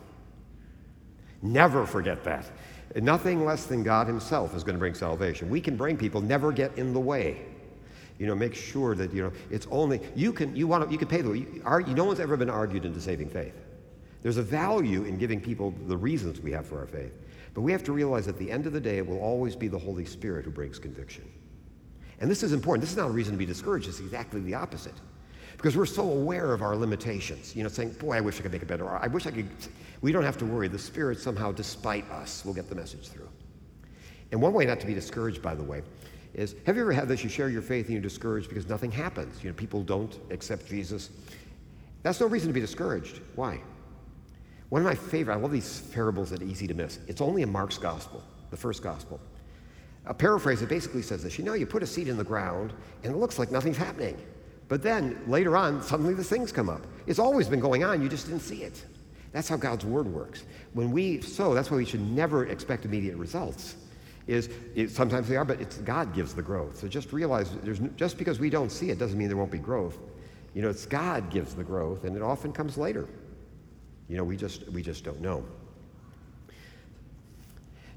Never 1.43 1.85
forget 1.85 2.23
that. 2.25 2.47
Nothing 2.95 3.45
less 3.45 3.67
than 3.67 3.83
God 3.83 4.07
Himself 4.07 4.55
is 4.55 4.63
going 4.63 4.75
to 4.75 4.79
bring 4.79 4.95
salvation. 4.95 5.51
We 5.51 5.61
can 5.61 5.77
bring 5.77 5.97
people, 5.97 6.21
never 6.21 6.53
get 6.53 6.77
in 6.79 6.93
the 6.93 7.01
way. 7.01 7.45
You 8.19 8.27
know, 8.27 8.35
make 8.35 8.55
sure 8.55 8.95
that, 8.95 9.13
you 9.13 9.23
know, 9.23 9.33
it's 9.51 9.67
only, 9.71 10.01
you 10.15 10.33
can, 10.33 10.55
you 10.55 10.69
want 10.69 10.87
to, 10.87 10.93
you 10.93 10.99
can 10.99 11.09
pay 11.09 11.21
the, 11.21 11.33
you, 11.33 11.63
you, 11.87 11.95
no 11.95 12.05
one's 12.05 12.21
ever 12.21 12.37
been 12.37 12.51
argued 12.51 12.85
into 12.85 13.01
saving 13.01 13.29
faith. 13.29 13.55
There's 14.23 14.37
a 14.37 14.43
value 14.43 15.05
in 15.05 15.19
giving 15.19 15.41
people 15.41 15.75
the 15.87 15.97
reasons 15.97 16.41
we 16.41 16.53
have 16.53 16.67
for 16.67 16.79
our 16.79 16.87
faith. 16.87 17.13
But 17.53 17.63
we 17.63 17.73
have 17.73 17.83
to 17.85 17.93
realize 17.93 18.29
at 18.29 18.39
the 18.39 18.51
end 18.51 18.67
of 18.67 18.73
the 18.73 18.81
day, 18.81 18.99
it 18.99 19.07
will 19.07 19.21
always 19.21 19.57
be 19.57 19.69
the 19.69 19.79
Holy 19.79 20.05
Spirit 20.05 20.45
who 20.45 20.51
brings 20.51 20.79
conviction. 20.79 21.31
And 22.21 22.31
this 22.31 22.43
is 22.43 22.53
important. 22.53 22.81
This 22.81 22.91
is 22.91 22.97
not 22.97 23.09
a 23.09 23.13
reason 23.13 23.33
to 23.33 23.39
be 23.39 23.47
discouraged, 23.47 23.89
it's 23.89 24.01
exactly 24.01 24.41
the 24.41 24.55
opposite. 24.55 24.95
Because 25.57 25.77
we're 25.77 25.87
so 25.87 26.03
aware 26.03 26.53
of 26.53 26.63
our 26.63 26.77
limitations, 26.77 27.55
you 27.57 27.63
know, 27.63 27.69
saying, 27.69 27.93
boy, 27.93 28.17
I 28.17 28.21
wish 28.21 28.39
I 28.39 28.43
could 28.43 28.53
make 28.53 28.63
it 28.63 28.69
better. 28.69 28.89
I 28.89 29.07
wish 29.07 29.27
I 29.27 29.31
could. 29.31 29.49
We 30.01 30.13
don't 30.13 30.25
have 30.25 30.37
to 30.39 30.45
worry. 30.45 30.69
The 30.69 30.79
Spirit 30.79 31.19
somehow, 31.19 31.53
despite 31.53 32.09
us, 32.11 32.45
will 32.45 32.55
get 32.55 32.69
the 32.69 32.75
message 32.75 33.09
through. 33.09 33.29
And 34.33 34.43
one 34.43 34.53
way 34.53 34.67
not 34.67 34.81
to 34.81 34.87
be 34.87 34.95
discouraged, 34.95 35.41
by 35.41 35.55
the 35.55 35.63
way, 35.63 35.83
is 36.35 36.57
have 36.67 36.77
you 36.77 36.83
ever 36.83 36.93
had 36.93 37.09
this? 37.09 37.23
You 37.23 37.31
share 37.31 37.49
your 37.49 37.63
faith 37.63 37.87
and 37.87 37.95
you're 37.95 38.03
discouraged 38.03 38.49
because 38.49 38.69
nothing 38.69 38.91
happens. 38.91 39.43
You 39.43 39.51
know, 39.51 39.55
people 39.55 39.83
don't 39.83 40.19
accept 40.31 40.67
Jesus. 40.67 41.11
That's 42.03 42.21
no 42.21 42.27
reason 42.27 42.49
to 42.49 42.53
be 42.53 42.61
discouraged. 42.61 43.21
Why? 43.37 43.61
One 44.71 44.83
of 44.83 44.87
my 44.87 44.95
favorite, 44.95 45.35
I 45.35 45.37
love 45.37 45.53
these 45.53 45.83
parables 45.93 46.31
that 46.31 46.43
are 46.43 46.47
easy 46.47 46.67
to 46.67 46.75
miss. 46.75 46.99
It's 47.07 47.21
only 47.21 47.43
in 47.43 47.53
Mark's 47.53 47.79
gospel, 47.79 48.23
the 48.51 48.57
first 48.57 48.83
gospel. 48.83 49.21
A 50.07 50.13
paraphrase 50.13 50.61
that 50.61 50.69
basically 50.69 51.03
says 51.03 51.23
this 51.23 51.39
you 51.39 51.45
know, 51.45 51.55
you 51.55 51.65
put 51.65 51.83
a 51.83 51.87
seed 51.87 52.09
in 52.09 52.17
the 52.17 52.25
ground 52.25 52.73
and 53.05 53.15
it 53.15 53.17
looks 53.17 53.39
like 53.39 53.51
nothing's 53.51 53.77
happening. 53.77 54.17
But 54.69 54.83
then 54.83 55.21
later 55.27 55.57
on, 55.57 55.83
suddenly 55.83 56.15
the 56.15 56.25
things 56.25 56.53
come 56.53 56.69
up. 56.69 56.87
It's 57.07 57.19
always 57.19 57.49
been 57.49 57.61
going 57.61 57.85
on, 57.85 58.03
you 58.03 58.09
just 58.09 58.27
didn't 58.27 58.43
see 58.43 58.63
it. 58.63 58.85
That's 59.33 59.49
how 59.49 59.57
God's 59.57 59.85
word 59.85 60.07
works. 60.07 60.45
When 60.75 60.93
we 60.93 61.21
sow, 61.21 61.55
that's 61.55 61.71
why 61.71 61.77
we 61.77 61.85
should 61.85 62.01
never 62.01 62.47
expect 62.47 62.85
immediate 62.85 63.17
results. 63.17 63.77
Is 64.27 64.49
it, 64.75 64.91
sometimes 64.91 65.29
they 65.29 65.37
are, 65.37 65.45
but 65.45 65.61
it's 65.61 65.79
God 65.79 66.15
gives 66.15 66.35
the 66.35 66.43
growth. 66.43 66.79
So 66.79 66.89
just 66.89 67.13
realize 67.13 67.51
there's 67.63 67.81
just 67.97 68.17
because 68.17 68.39
we 68.39 68.49
don't 68.49 68.71
see 68.71 68.91
it 68.91 68.99
doesn't 68.99 69.19
mean 69.19 69.29
there 69.29 69.37
won't 69.37 69.51
be 69.51 69.59
growth. 69.59 69.99
You 70.55 70.63
know, 70.63 70.71
it's 70.71 70.87
God 70.87 71.31
gives 71.31 71.55
the 71.55 71.65
growth, 71.65 72.05
and 72.05 72.17
it 72.17 72.23
often 72.23 72.53
comes 72.53 72.79
later. 72.79 73.07
You 74.09 74.17
know, 74.17 74.25
we 74.25 74.37
just 74.37 74.67
we 74.69 74.83
just 74.83 75.05
don't 75.05 75.21
know. 75.21 75.45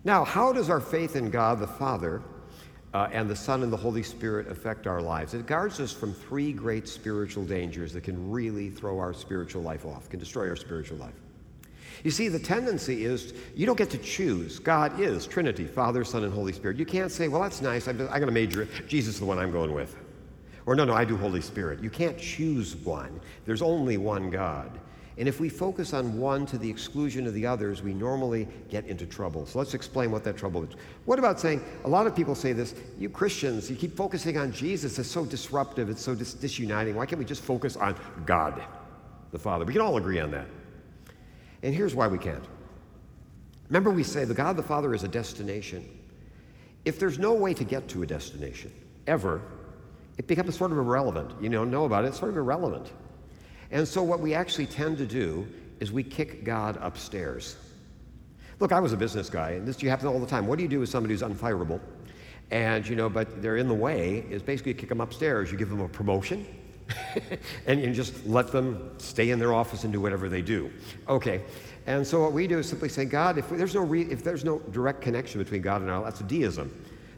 Now, 0.04 0.24
how 0.24 0.52
does 0.52 0.70
our 0.70 0.82
faith 0.82 1.16
in 1.16 1.30
God 1.30 1.60
the 1.60 1.68
Father 1.68 2.22
uh, 2.94 3.10
and 3.12 3.30
the 3.30 3.36
Son 3.36 3.64
and 3.64 3.72
the 3.72 3.78
Holy 3.78 4.04
Spirit 4.04 4.48
affect 4.48 4.88
our 4.88 5.02
lives. 5.02 5.34
It 5.34 5.46
guards 5.46 5.80
us 5.80 5.92
from 5.92 6.14
three 6.14 6.54
great 6.54 6.88
spiritual 6.88 7.44
dangers 7.44 7.94
that 7.94 8.04
can 8.04 8.32
really 8.32 8.70
throw 8.70 9.00
our 9.00 9.14
spiritual 9.14 9.62
life 9.62 9.86
off, 9.86 10.10
can 10.10 10.20
destroy 10.20 10.48
our 10.50 10.56
spiritual 10.56 10.98
life. 10.98 11.14
You 12.04 12.12
see, 12.12 12.28
the 12.28 12.40
tendency 12.40 13.06
is 13.06 13.34
you 13.56 13.66
don't 13.66 13.78
get 13.78 13.90
to 13.90 13.98
choose. 13.98 14.60
God 14.60 15.00
is 15.00 15.26
Trinity, 15.26 15.66
Father, 15.66 16.04
Son, 16.04 16.24
and 16.24 16.34
Holy 16.34 16.54
Spirit. 16.54 16.78
You 16.78 16.86
can't 16.86 17.12
say, 17.12 17.28
well, 17.28 17.42
that's 17.42 17.62
nice. 17.62 17.88
I'm, 17.88 18.00
I'm 18.02 18.08
going 18.08 18.28
to 18.28 18.32
major. 18.32 18.68
Jesus 18.88 19.16
is 19.16 19.20
the 19.20 19.26
one 19.26 19.40
I'm 19.40 19.52
going 19.52 19.74
with. 19.74 19.96
Or, 20.66 20.76
no, 20.76 20.86
no, 20.86 20.94
I 20.94 21.06
do 21.06 21.18
Holy 21.18 21.42
Spirit. 21.42 21.82
You 21.82 21.90
can't 21.90 22.18
choose 22.18 22.76
one. 22.76 23.20
There's 23.46 23.62
only 23.62 23.98
one 23.98 24.30
God. 24.30 24.80
And 25.18 25.28
if 25.28 25.40
we 25.40 25.50
focus 25.50 25.94
on 25.94 26.20
one 26.20 26.46
to 26.46 26.60
the 26.60 26.70
exclusion 26.70 27.26
of 27.26 27.34
the 27.34 27.46
others, 27.46 27.82
we 27.82 27.94
normally 27.94 28.48
get 28.70 28.86
into 28.86 29.08
trouble. 29.08 29.48
So 29.48 29.58
let's 29.58 29.74
explain 29.74 30.12
what 30.12 30.24
that 30.26 30.38
trouble 30.38 30.64
is. 30.64 30.70
What 31.06 31.18
about 31.18 31.40
saying, 31.40 31.64
a 31.86 31.90
lot 31.90 32.06
of 32.06 32.16
people 32.16 32.36
say 32.36 32.54
this, 32.54 32.76
you 33.00 33.10
Christians, 33.10 33.70
you 33.70 33.76
keep 33.76 33.96
focusing 33.96 34.38
on 34.38 34.52
Jesus, 34.52 35.00
it's 35.00 35.10
so 35.10 35.26
disruptive, 35.26 35.90
it's 35.90 36.04
so 36.04 36.14
dis- 36.14 36.36
disuniting. 36.36 36.96
Why 36.96 37.08
can't 37.08 37.18
we 37.18 37.26
just 37.26 37.42
focus 37.42 37.76
on 37.76 37.96
God, 38.28 38.62
the 39.32 39.40
Father? 39.40 39.66
We 39.66 39.74
can 39.74 39.82
all 39.82 39.98
agree 39.98 40.20
on 40.20 40.30
that. 40.32 40.46
And 41.64 41.74
here's 41.74 41.96
why 41.96 42.08
we 42.08 42.20
can't. 42.20 42.46
Remember, 43.70 43.90
we 43.90 44.04
say 44.04 44.24
the 44.24 44.36
God 44.36 44.56
the 44.56 44.64
Father 44.64 44.94
is 44.94 45.04
a 45.04 45.08
destination. 45.08 45.84
If 46.86 47.00
there's 47.00 47.18
no 47.18 47.34
way 47.34 47.56
to 47.56 47.64
get 47.64 47.88
to 47.90 48.04
a 48.04 48.06
destination, 48.06 48.72
ever, 49.08 49.42
it 50.20 50.28
becomes 50.28 50.56
sort 50.56 50.72
of 50.72 50.78
irrelevant. 50.78 51.32
You 51.42 51.50
don't 51.50 51.72
know 51.72 51.86
about 51.86 52.06
it, 52.06 52.10
it's 52.10 52.20
sort 52.20 52.30
of 52.30 52.38
irrelevant. 52.38 52.92
And 53.72 53.88
so, 53.88 54.02
what 54.04 54.20
we 54.20 54.34
actually 54.34 54.68
tend 54.68 54.98
to 55.00 55.06
do 55.06 55.48
is 55.80 55.92
we 55.92 56.04
kick 56.04 56.44
God 56.44 56.78
upstairs. 56.82 57.58
Look, 58.60 58.72
I 58.72 58.80
was 58.80 58.94
a 58.94 58.98
business 58.98 59.30
guy, 59.30 59.52
and 59.52 59.68
this 59.68 59.80
happens 59.82 60.06
all 60.06 60.20
the 60.20 60.26
time. 60.26 60.48
What 60.48 60.58
do 60.58 60.64
you 60.64 60.70
do 60.70 60.80
with 60.80 60.90
somebody 60.90 61.14
who's 61.14 61.22
unfireable? 61.22 61.80
And, 62.50 62.88
you 62.88 62.96
know, 62.96 63.10
but 63.10 63.42
they're 63.42 63.58
in 63.58 63.68
the 63.68 63.74
way, 63.74 64.26
is 64.30 64.42
basically 64.42 64.72
you 64.72 64.78
kick 64.78 64.90
them 64.90 65.02
upstairs. 65.02 65.52
You 65.52 65.58
give 65.58 65.70
them 65.70 65.82
a 65.82 65.88
promotion, 65.88 66.48
and 67.68 67.82
you 67.82 67.94
just 67.94 68.26
let 68.26 68.52
them 68.52 68.92
stay 68.98 69.30
in 69.30 69.38
their 69.38 69.54
office 69.54 69.84
and 69.84 69.94
do 69.94 70.02
whatever 70.02 70.30
they 70.30 70.42
do. 70.42 70.72
Okay. 71.08 71.42
And 71.86 72.06
so 72.06 72.22
what 72.22 72.34
we 72.34 72.48
do 72.48 72.60
is 72.60 72.68
simply 72.68 72.90
say, 72.90 73.06
God, 73.06 73.38
if 73.38 73.50
there's 73.50 73.76
no, 73.76 73.82
re- 73.82 74.10
if 74.10 74.24
there's 74.24 74.44
no 74.44 74.60
direct 74.72 75.02
connection 75.02 75.42
between 75.42 75.62
God 75.62 75.82
and 75.82 75.90
our, 75.90 76.04
that's 76.04 76.20
deism. 76.22 76.72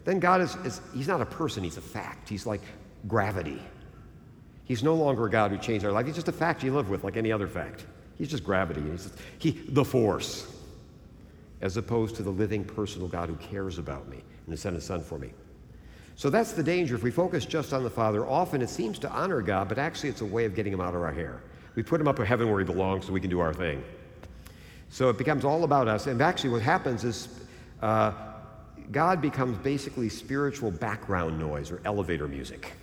Then 0.06 0.20
God 0.20 0.42
is, 0.42 0.56
is, 0.58 0.82
he's 0.94 1.08
not 1.08 1.22
a 1.22 1.26
person, 1.26 1.64
he's 1.64 1.78
a 1.78 1.82
fact. 1.82 2.30
He's 2.30 2.46
like 2.46 2.62
gravity. 3.08 3.62
He's 4.70 4.84
no 4.84 4.94
longer 4.94 5.26
a 5.26 5.30
God 5.32 5.50
who 5.50 5.58
changed 5.58 5.84
our 5.84 5.92
life. 5.92 6.06
He's 6.06 6.14
just 6.14 6.28
a 6.28 6.32
fact 6.32 6.64
you 6.64 6.72
live 6.72 6.92
with, 6.92 7.04
like 7.04 7.18
any 7.18 7.32
other 7.32 7.48
fact. 7.48 7.88
He's 8.20 8.30
just 8.30 8.44
gravity. 8.44 8.82
He's 8.82 9.06
just, 9.06 9.16
he, 9.40 9.50
the 9.70 9.84
force, 9.84 10.46
as 11.62 11.76
opposed 11.76 12.16
to 12.18 12.24
the 12.24 12.30
living, 12.30 12.64
personal 12.64 13.08
God 13.08 13.30
who 13.30 13.36
cares 13.38 13.80
about 13.80 14.08
me 14.08 14.18
and 14.18 14.54
has 14.54 14.62
sent 14.62 14.76
his 14.76 14.84
son 14.84 15.02
for 15.02 15.18
me. 15.18 15.32
So 16.16 16.30
that's 16.30 16.54
the 16.54 16.62
danger. 16.62 16.94
If 16.94 17.02
we 17.02 17.10
focus 17.10 17.48
just 17.48 17.74
on 17.74 17.84
the 17.84 17.90
Father, 17.90 18.28
often 18.28 18.62
it 18.62 18.70
seems 18.70 19.00
to 19.00 19.10
honor 19.10 19.42
God, 19.42 19.70
but 19.70 19.80
actually 19.80 20.10
it's 20.10 20.22
a 20.22 20.26
way 20.26 20.46
of 20.46 20.54
getting 20.54 20.72
him 20.72 20.82
out 20.82 20.94
of 20.94 21.02
our 21.02 21.12
hair. 21.12 21.42
We 21.74 21.82
put 21.82 22.00
him 22.00 22.08
up 22.08 22.20
in 22.20 22.28
heaven 22.28 22.52
where 22.52 22.60
he 22.60 22.66
belongs 22.66 23.08
so 23.08 23.12
we 23.12 23.22
can 23.22 23.32
do 23.32 23.40
our 23.40 23.56
thing. 23.56 23.84
So 24.90 25.10
it 25.10 25.18
becomes 25.18 25.46
all 25.46 25.64
about 25.64 25.88
us. 25.88 26.06
And 26.06 26.22
actually, 26.22 26.52
what 26.52 26.62
happens 26.62 27.04
is 27.04 27.28
uh, 27.82 28.12
God 28.92 29.20
becomes 29.20 29.58
basically 29.58 30.10
spiritual 30.10 30.70
background 30.70 31.40
noise 31.40 31.72
or 31.72 31.82
elevator 31.86 32.28
music. 32.28 32.74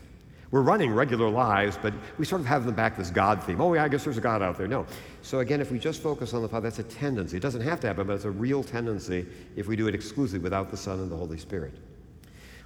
We're 0.56 0.62
running 0.62 0.94
regular 0.94 1.28
lives, 1.28 1.78
but 1.82 1.92
we 2.16 2.24
sort 2.24 2.40
of 2.40 2.46
have 2.46 2.62
in 2.62 2.66
the 2.66 2.72
back 2.72 2.96
this 2.96 3.10
God 3.10 3.42
theme. 3.42 3.60
Oh, 3.60 3.74
yeah, 3.74 3.84
I 3.84 3.88
guess 3.88 4.04
there's 4.04 4.16
a 4.16 4.22
God 4.22 4.40
out 4.40 4.56
there. 4.56 4.66
No. 4.66 4.86
So 5.20 5.40
again, 5.40 5.60
if 5.60 5.70
we 5.70 5.78
just 5.78 6.02
focus 6.02 6.32
on 6.32 6.40
the 6.40 6.48
Father, 6.48 6.70
that's 6.70 6.78
a 6.78 6.82
tendency. 6.84 7.36
It 7.36 7.40
doesn't 7.40 7.60
have 7.60 7.78
to 7.80 7.88
happen, 7.88 8.06
but 8.06 8.14
it's 8.14 8.24
a 8.24 8.30
real 8.30 8.64
tendency 8.64 9.26
if 9.54 9.66
we 9.66 9.76
do 9.76 9.86
it 9.86 9.94
exclusively 9.94 10.38
without 10.38 10.70
the 10.70 10.76
Son 10.78 11.00
and 11.00 11.12
the 11.12 11.16
Holy 11.16 11.36
Spirit. 11.36 11.74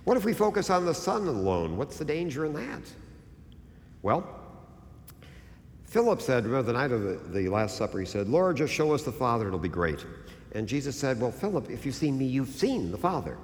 What 0.04 0.16
if 0.16 0.24
we 0.24 0.32
focus 0.32 0.70
on 0.70 0.86
the 0.86 0.94
Son 0.94 1.26
alone? 1.26 1.76
What's 1.76 1.98
the 1.98 2.04
danger 2.04 2.46
in 2.46 2.52
that? 2.52 2.82
Well, 4.02 4.38
Philip 5.82 6.22
said, 6.22 6.44
remember 6.44 6.72
the 6.72 6.78
night 6.78 6.92
of 6.92 7.02
the, 7.02 7.40
the 7.40 7.48
Last 7.48 7.76
Supper, 7.76 7.98
he 7.98 8.06
said, 8.06 8.28
Lord, 8.28 8.56
just 8.56 8.72
show 8.72 8.94
us 8.94 9.02
the 9.02 9.10
Father, 9.10 9.48
it'll 9.48 9.58
be 9.58 9.68
great. 9.68 10.06
And 10.52 10.68
Jesus 10.68 10.94
said, 10.96 11.20
Well, 11.20 11.32
Philip, 11.32 11.68
if 11.68 11.84
you've 11.84 11.96
seen 11.96 12.16
me, 12.16 12.26
you've 12.26 12.50
seen 12.50 12.92
the 12.92 12.98
Father. 12.98 13.36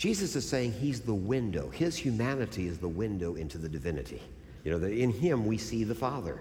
Jesus 0.00 0.34
is 0.34 0.48
saying 0.48 0.72
he's 0.72 1.02
the 1.02 1.12
window. 1.12 1.68
His 1.68 1.94
humanity 1.94 2.66
is 2.66 2.78
the 2.78 2.88
window 2.88 3.34
into 3.34 3.58
the 3.58 3.68
divinity. 3.68 4.22
You 4.64 4.70
know, 4.70 4.78
that 4.78 4.92
in 4.92 5.10
him 5.10 5.44
we 5.44 5.58
see 5.58 5.84
the 5.84 5.94
Father. 5.94 6.40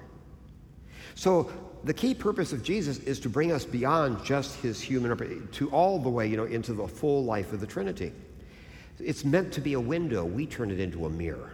So 1.16 1.52
the 1.84 1.94
key 1.94 2.14
purpose 2.14 2.54
of 2.54 2.64
Jesus 2.64 3.00
is 3.00 3.20
to 3.20 3.28
bring 3.28 3.52
us 3.52 3.66
beyond 3.66 4.24
just 4.24 4.56
his 4.62 4.80
human, 4.80 5.50
to 5.52 5.70
all 5.72 6.00
the 6.00 6.08
way, 6.08 6.26
you 6.26 6.38
know, 6.38 6.46
into 6.46 6.72
the 6.72 6.88
full 6.88 7.26
life 7.26 7.52
of 7.52 7.60
the 7.60 7.68
Trinity. 7.68 8.14
It's 8.98 9.26
meant 9.26 9.52
to 9.52 9.60
be 9.60 9.74
a 9.74 9.80
window. 9.80 10.24
We 10.24 10.46
turn 10.46 10.72
it 10.72 10.80
into 10.80 11.06
a 11.06 11.10
mirror. 11.10 11.52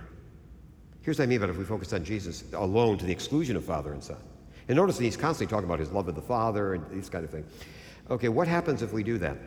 Here's 1.01 1.17
what 1.17 1.23
I 1.23 1.25
mean 1.25 1.39
about 1.39 1.49
if 1.49 1.57
we 1.57 1.65
focus 1.65 1.91
on 1.91 2.03
Jesus 2.03 2.43
alone 2.53 2.99
to 2.99 3.05
the 3.05 3.11
exclusion 3.11 3.55
of 3.55 3.65
Father 3.65 3.93
and 3.93 4.03
Son. 4.03 4.17
And 4.67 4.77
notice 4.77 4.97
that 4.97 5.05
he's 5.05 5.17
constantly 5.17 5.51
talking 5.51 5.67
about 5.67 5.79
his 5.79 5.89
love 5.89 6.07
of 6.07 6.13
the 6.13 6.21
Father 6.21 6.75
and 6.75 6.87
these 6.91 7.09
kind 7.09 7.25
of 7.25 7.31
things. 7.31 7.51
Okay, 8.11 8.29
what 8.29 8.47
happens 8.47 8.83
if 8.83 8.93
we 8.93 9.01
do 9.01 9.17
that? 9.17 9.37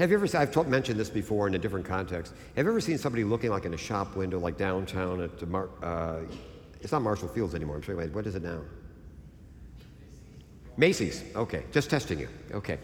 Have 0.00 0.08
you 0.10 0.16
ever 0.16 0.26
seen, 0.26 0.40
I've 0.40 0.66
mentioned 0.66 0.98
this 0.98 1.10
before 1.10 1.46
in 1.46 1.54
a 1.54 1.58
different 1.58 1.84
context. 1.84 2.32
Have 2.56 2.64
you 2.64 2.70
ever 2.70 2.80
seen 2.80 2.96
somebody 2.96 3.22
looking 3.22 3.50
like 3.50 3.66
in 3.66 3.74
a 3.74 3.76
shop 3.76 4.16
window, 4.16 4.38
like 4.38 4.56
downtown 4.56 5.20
at, 5.20 5.46
Mar- 5.46 5.68
uh, 5.82 6.20
it's 6.80 6.92
not 6.92 7.02
Marshall 7.02 7.28
Fields 7.28 7.54
anymore. 7.54 7.76
I'm 7.76 7.82
sorry, 7.82 8.08
what 8.08 8.26
is 8.26 8.34
it 8.34 8.42
now? 8.42 8.62
Macy's. 10.78 11.22
Okay, 11.36 11.64
just 11.70 11.90
testing 11.90 12.18
you. 12.18 12.28
Okay. 12.52 12.78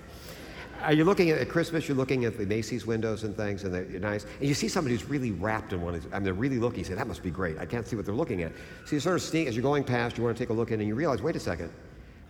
Are 0.83 0.93
you 0.93 1.05
looking 1.05 1.31
at, 1.31 1.39
at 1.39 1.49
Christmas? 1.49 1.89
You're 1.89 1.97
looking 1.97 2.27
at 2.27 2.37
the 2.37 2.45
Macy's 2.45 2.87
windows 2.87 3.25
and 3.25 3.35
things, 3.35 3.65
and 3.65 3.73
they're 3.73 3.99
nice. 3.99 4.25
And 4.39 4.47
you 4.47 4.53
see 4.53 4.69
somebody 4.69 4.95
who's 4.95 5.09
really 5.09 5.31
wrapped 5.31 5.73
in 5.73 5.81
one 5.81 5.95
of 5.95 6.03
these. 6.03 6.13
I 6.13 6.17
mean, 6.17 6.25
they're 6.25 6.35
really 6.35 6.59
looking. 6.59 6.81
You 6.81 6.85
say, 6.85 6.95
that 6.97 7.07
must 7.07 7.23
be 7.23 7.31
great. 7.31 7.57
I 7.57 7.65
can't 7.65 7.89
see 7.89 7.97
what 7.97 8.05
they're 8.05 8.15
looking 8.15 8.43
at. 8.43 8.53
So 8.85 8.95
you 8.95 9.01
sort 9.01 9.17
of 9.17 9.23
sneak, 9.23 9.49
as 9.49 9.57
you're 9.57 9.63
going 9.63 9.85
past, 9.85 10.19
you 10.19 10.25
want 10.25 10.37
to 10.37 10.43
take 10.43 10.51
a 10.51 10.53
look 10.53 10.71
in, 10.71 10.81
and 10.81 10.89
you 10.89 10.95
realize, 10.95 11.23
wait 11.23 11.35
a 11.35 11.41
second, 11.41 11.73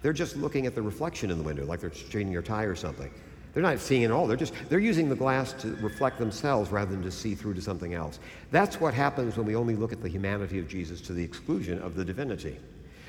they're 0.03 0.13
just 0.13 0.37
looking 0.37 0.65
at 0.67 0.77
the 0.77 0.83
reflection 0.83 1.33
in 1.33 1.39
the 1.39 1.45
window, 1.45 1.65
like 1.65 1.81
they're 1.81 1.91
changing 1.91 2.31
your 2.31 2.43
tie 2.43 2.63
or 2.63 2.77
something. 2.77 3.11
They're 3.57 3.63
not 3.63 3.79
seeing 3.79 4.05
at 4.05 4.11
all. 4.11 4.27
They're 4.27 4.37
just 4.37 4.53
they're 4.69 4.79
using 4.79 5.09
the 5.09 5.17
glass 5.17 5.55
to 5.55 5.69
reflect 5.77 6.19
themselves 6.19 6.71
rather 6.71 6.91
than 6.91 7.03
to 7.03 7.11
see 7.11 7.35
through 7.35 7.55
to 7.55 7.63
something 7.63 7.95
else. 7.95 8.19
That's 8.51 8.83
what 8.83 8.93
happens 8.93 9.39
when 9.39 9.47
we 9.47 9.57
only 9.57 9.75
look 9.75 9.95
at 9.95 10.03
the 10.03 10.11
humanity 10.11 10.59
of 10.59 10.69
Jesus 10.69 11.01
to 11.01 11.15
the 11.15 11.25
exclusion 11.25 11.81
of 11.81 11.95
the 11.95 12.05
divinity. 12.05 12.59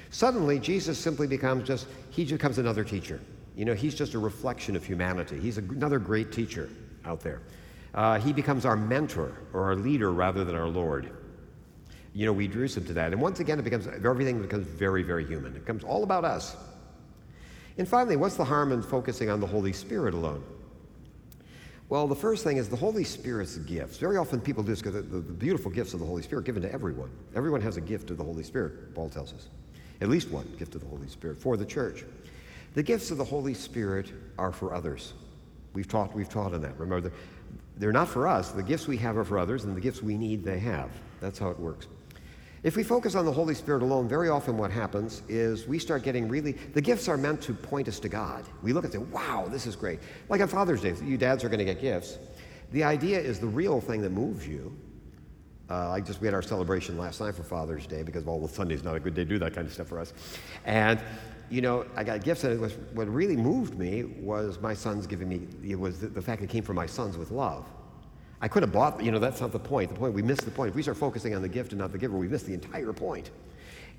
Suddenly, 0.10 0.60
Jesus 0.60 0.97
simply 0.97 1.27
becomes 1.27 1.67
just 1.67 1.88
he 2.12 2.23
becomes 2.23 2.60
another 2.60 2.86
teacher. 2.86 3.19
You 3.57 3.65
know, 3.65 3.73
he's 3.73 3.93
just 3.93 4.13
a 4.13 4.19
reflection 4.19 4.77
of 4.77 4.86
humanity. 4.86 5.38
He's 5.38 5.57
another 5.57 5.99
great 5.99 6.31
teacher 6.31 6.69
out 7.03 7.19
there. 7.19 7.41
Uh, 7.93 8.17
he 8.17 8.31
becomes 8.31 8.65
our 8.65 8.77
mentor 8.77 9.33
or 9.51 9.65
our 9.65 9.75
leader 9.75 10.13
rather 10.13 10.45
than 10.45 10.55
our 10.55 10.69
Lord. 10.69 11.12
You 12.13 12.25
know, 12.25 12.31
we 12.31 12.47
drew 12.47 12.69
some 12.69 12.86
to 12.86 12.93
that. 12.93 13.12
And 13.12 13.21
once 13.21 13.41
again, 13.41 13.60
it 13.60 13.63
becomes 13.63 13.88
everything 13.88 14.41
becomes 14.41 14.65
very, 14.65 15.03
very 15.03 15.25
human. 15.25 15.57
It 15.57 15.65
becomes 15.65 15.83
all 15.83 16.03
about 16.03 16.23
us. 16.23 16.55
And 17.78 17.88
finally, 17.88 18.16
what's 18.16 18.36
the 18.36 18.46
harm 18.46 18.72
in 18.72 18.82
focusing 18.82 19.30
on 19.30 19.40
the 19.40 19.48
Holy 19.48 19.74
Spirit 19.74 20.13
alone? 20.13 20.44
Well, 21.90 22.08
the 22.08 22.16
first 22.16 22.44
thing 22.44 22.58
is 22.58 22.68
the 22.68 22.76
Holy 22.76 23.04
Spirit's 23.04 23.58
gifts. 23.60 23.98
Very 23.98 24.18
often 24.18 24.42
people 24.42 24.62
do 24.62 24.70
this 24.70 24.82
because 24.82 24.96
the, 24.96 25.02
the, 25.02 25.22
beautiful 25.22 25.72
gifts 25.72 25.94
of 25.94 26.02
the 26.02 26.06
Holy 26.06 26.22
Spirit 26.22 26.44
given 26.44 26.62
to 26.63 26.72
everyone. 26.72 27.10
Everyone 27.34 27.62
has 27.62 27.78
a 27.78 27.82
gift 27.82 28.12
of 28.12 28.18
the 28.18 28.24
Holy 28.24 28.44
Spirit, 28.44 28.94
Paul 28.94 29.10
tells 29.10 29.32
us. 29.32 29.48
At 30.02 30.10
least 30.10 30.30
one 30.30 30.52
gift 30.60 30.76
of 30.76 30.82
the 30.82 30.88
Holy 30.88 31.08
Spirit 31.08 31.38
for 31.38 31.56
the 31.56 31.66
church. 31.66 32.04
The 32.74 32.84
gifts 32.84 33.10
of 33.10 33.18
the 33.18 33.24
Holy 33.24 33.54
Spirit 33.54 34.12
are 34.38 34.52
for 34.52 34.74
others. 34.74 35.13
We've 35.74 35.88
taught, 35.88 36.13
we've 36.13 36.30
taught 36.30 36.54
on 36.54 36.62
that. 36.62 36.78
Remember, 36.78 37.12
they're 37.78 37.94
not 37.94 38.10
for 38.10 38.28
us. 38.28 38.52
The 38.52 38.63
gifts 38.63 38.88
we 38.88 38.98
have 38.98 39.18
are 39.18 39.24
for 39.24 39.40
others, 39.40 39.63
and 39.63 39.76
the 39.76 39.82
gifts 39.82 40.04
we 40.04 40.18
need, 40.18 40.44
they 40.44 40.60
have. 40.60 40.90
That's 41.22 41.40
how 41.40 41.50
it 41.50 41.60
works. 41.60 41.88
If 42.63 42.76
we 42.76 42.84
focus 42.84 43.15
on 43.15 43.26
the 43.26 43.32
Holy 43.32 43.54
Spirit 43.54 43.84
alone, 43.84 44.08
very 44.08 44.30
often 44.30 44.58
what 44.58 44.72
happens 44.72 45.22
is 45.30 45.67
we 45.67 45.78
start 45.78 46.04
getting 46.04 46.28
really, 46.28 46.54
the 46.54 46.82
gifts 46.82 47.08
are 47.08 47.17
meant 47.17 47.41
to 47.43 47.54
point 47.54 47.88
us 47.88 48.00
to 48.00 48.10
God. 48.10 48.46
We 48.63 48.74
look 48.74 48.84
and 48.84 48.91
say, 48.91 49.00
wow, 49.00 49.48
this 49.48 49.67
is 49.67 49.76
great. 49.76 50.00
Like 50.28 50.41
on 50.41 50.48
Father's 50.48 50.82
Day, 50.82 50.96
you 51.04 51.17
dads 51.17 51.43
are 51.43 51.50
going 51.50 51.60
to 51.60 51.65
get 51.65 51.80
gifts. 51.80 52.17
The 52.72 52.84
idea 52.84 53.20
is 53.20 53.39
the 53.39 53.48
real 53.48 53.80
thing 53.80 54.02
that 54.02 54.12
moves 54.12 54.48
you. 54.48 54.76
Uh, 55.70 55.91
I 55.91 56.02
just, 56.02 56.20
we 56.20 56.28
had 56.28 56.34
our 56.34 56.41
celebration 56.41 56.98
last 56.98 57.22
night 57.22 57.36
for 57.36 57.43
Father's 57.43 57.86
Day 57.86 58.02
because, 58.02 58.24
well, 58.24 58.39
well, 58.39 58.48
Sunday's 58.48 58.84
not 58.84 58.96
a 58.96 59.00
good 59.00 59.13
day 59.13 59.24
to 59.24 59.30
do 59.30 59.39
that 59.39 59.54
kind 59.54 59.67
of 59.67 59.74
stuff 59.74 59.88
for 59.88 60.00
us. 60.00 60.13
And, 60.65 61.00
you 61.50 61.62
know, 61.62 61.86
I 61.96 62.04
got 62.04 62.24
gifts, 62.24 62.43
and 62.43 62.54
it 62.54 62.60
was, 62.60 62.74
what 62.93 63.08
really 63.08 63.36
moved 63.36 63.78
me 63.78 64.04
was 64.04 64.60
my 64.60 64.74
sons 64.74 65.06
giving 65.06 65.30
me, 65.30 65.48
it 65.65 65.80
was 65.80 66.00
the, 66.00 66.08
the 66.08 66.22
fact 66.22 66.41
it 66.41 66.50
came 66.50 66.63
from 66.63 66.78
my 66.78 66.86
sons 66.86 67.17
with 67.17 67.32
love. 67.32 67.70
I 68.41 68.47
could 68.47 68.63
have 68.63 68.71
bought, 68.71 69.04
you 69.04 69.12
know, 69.12 69.19
that's 69.19 69.41
not 69.41 69.52
the 69.52 69.60
point. 69.60 69.89
The 69.89 69.95
point, 69.95 70.13
we 70.13 70.21
miss 70.21 70.39
the 70.39 70.52
point. 70.52 70.69
If 70.69 70.76
we 70.76 70.84
start 70.84 70.97
focusing 70.97 71.34
on 71.34 71.41
the 71.41 71.50
gift 71.50 71.71
and 71.71 71.80
not 71.80 71.91
the 71.91 71.97
giver, 71.97 72.17
we 72.17 72.28
miss 72.28 72.43
the 72.43 72.54
entire 72.54 72.93
point. 72.93 73.32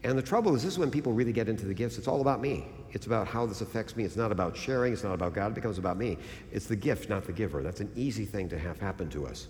And 0.05 0.17
the 0.17 0.23
trouble 0.23 0.55
is, 0.55 0.63
this 0.63 0.75
is 0.75 0.79
when 0.79 0.93
people 0.93 1.13
really 1.13 1.33
get 1.33 1.49
into 1.49 1.67
the 1.67 1.75
gifts. 1.75 1.99
It's 1.99 2.07
all 2.07 2.21
about 2.21 2.41
me. 2.41 2.67
It's 2.93 3.07
about 3.07 3.27
how 3.27 3.47
this 3.47 3.63
affects 3.63 3.97
me. 3.97 4.05
It's 4.05 4.15
not 4.15 4.31
about 4.31 4.57
sharing. 4.57 4.93
It's 4.93 5.03
not 5.03 5.15
about 5.15 5.35
God. 5.35 5.51
It 5.51 5.55
becomes 5.55 5.79
about 5.79 5.97
me. 5.97 6.19
It's 6.53 6.67
the 6.67 6.77
gift, 6.77 7.09
not 7.09 7.25
the 7.25 7.33
giver. 7.33 7.65
That's 7.65 7.81
an 7.81 7.91
easy 7.97 8.25
thing 8.25 8.49
to 8.51 8.59
have 8.59 8.79
happen 8.79 9.09
to 9.11 9.27
us. 9.27 9.49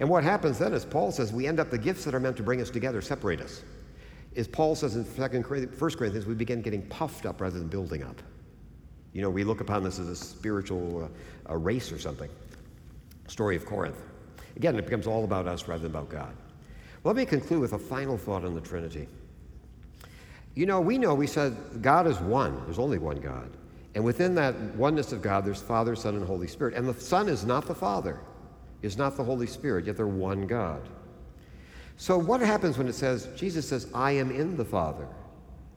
And 0.00 0.08
what 0.08 0.24
happens 0.24 0.58
then 0.58 0.72
is 0.72 0.84
Paul 0.84 1.12
says 1.12 1.32
we 1.32 1.46
end 1.46 1.60
up 1.60 1.70
the 1.70 1.78
gifts 1.78 2.04
that 2.04 2.16
are 2.16 2.20
meant 2.20 2.36
to 2.38 2.42
bring 2.42 2.60
us 2.60 2.70
together 2.70 3.00
separate 3.00 3.40
us. 3.40 3.62
As 4.34 4.48
Paul 4.48 4.74
says 4.74 4.96
in 4.96 5.04
2 5.04 5.42
Corinthians, 5.42 5.80
1 5.80 5.90
Corinthians, 5.92 6.26
we 6.26 6.34
begin 6.34 6.60
getting 6.60 6.82
puffed 6.88 7.24
up 7.24 7.40
rather 7.40 7.60
than 7.60 7.68
building 7.68 8.02
up. 8.02 8.20
You 9.12 9.22
know, 9.22 9.30
we 9.30 9.44
look 9.44 9.60
upon 9.60 9.84
this 9.84 10.00
as 10.00 10.08
a 10.08 10.16
spiritual 10.16 11.04
uh, 11.04 11.08
a 11.46 11.56
race 11.56 11.92
or 11.92 12.00
something. 12.00 12.28
Story 13.26 13.56
of 13.56 13.66
Corinth. 13.66 14.02
Again, 14.56 14.76
it 14.76 14.84
becomes 14.84 15.06
all 15.06 15.24
about 15.24 15.46
us 15.46 15.66
rather 15.66 15.82
than 15.82 15.90
about 15.90 16.08
God. 16.08 16.34
Let 17.02 17.16
me 17.16 17.26
conclude 17.26 17.60
with 17.60 17.72
a 17.72 17.78
final 17.78 18.16
thought 18.16 18.44
on 18.44 18.54
the 18.54 18.60
Trinity. 18.60 19.08
You 20.54 20.66
know, 20.66 20.80
we 20.80 20.98
know 20.98 21.14
we 21.14 21.26
said 21.26 21.56
God 21.82 22.06
is 22.06 22.18
one, 22.20 22.62
there's 22.64 22.78
only 22.78 22.98
one 22.98 23.20
God. 23.20 23.50
And 23.94 24.04
within 24.04 24.34
that 24.36 24.54
oneness 24.76 25.12
of 25.12 25.22
God, 25.22 25.44
there's 25.44 25.62
Father, 25.62 25.94
Son, 25.94 26.16
and 26.16 26.26
Holy 26.26 26.48
Spirit. 26.48 26.74
And 26.74 26.88
the 26.88 26.94
Son 26.94 27.28
is 27.28 27.44
not 27.44 27.66
the 27.66 27.74
Father, 27.74 28.20
is 28.82 28.96
not 28.96 29.16
the 29.16 29.24
Holy 29.24 29.46
Spirit, 29.46 29.86
yet 29.86 29.96
they're 29.96 30.06
one 30.06 30.46
God. 30.46 30.88
So, 31.96 32.18
what 32.18 32.40
happens 32.40 32.76
when 32.76 32.88
it 32.88 32.94
says, 32.94 33.28
Jesus 33.36 33.68
says, 33.68 33.88
I 33.94 34.12
am 34.12 34.32
in 34.32 34.56
the 34.56 34.64
Father, 34.64 35.06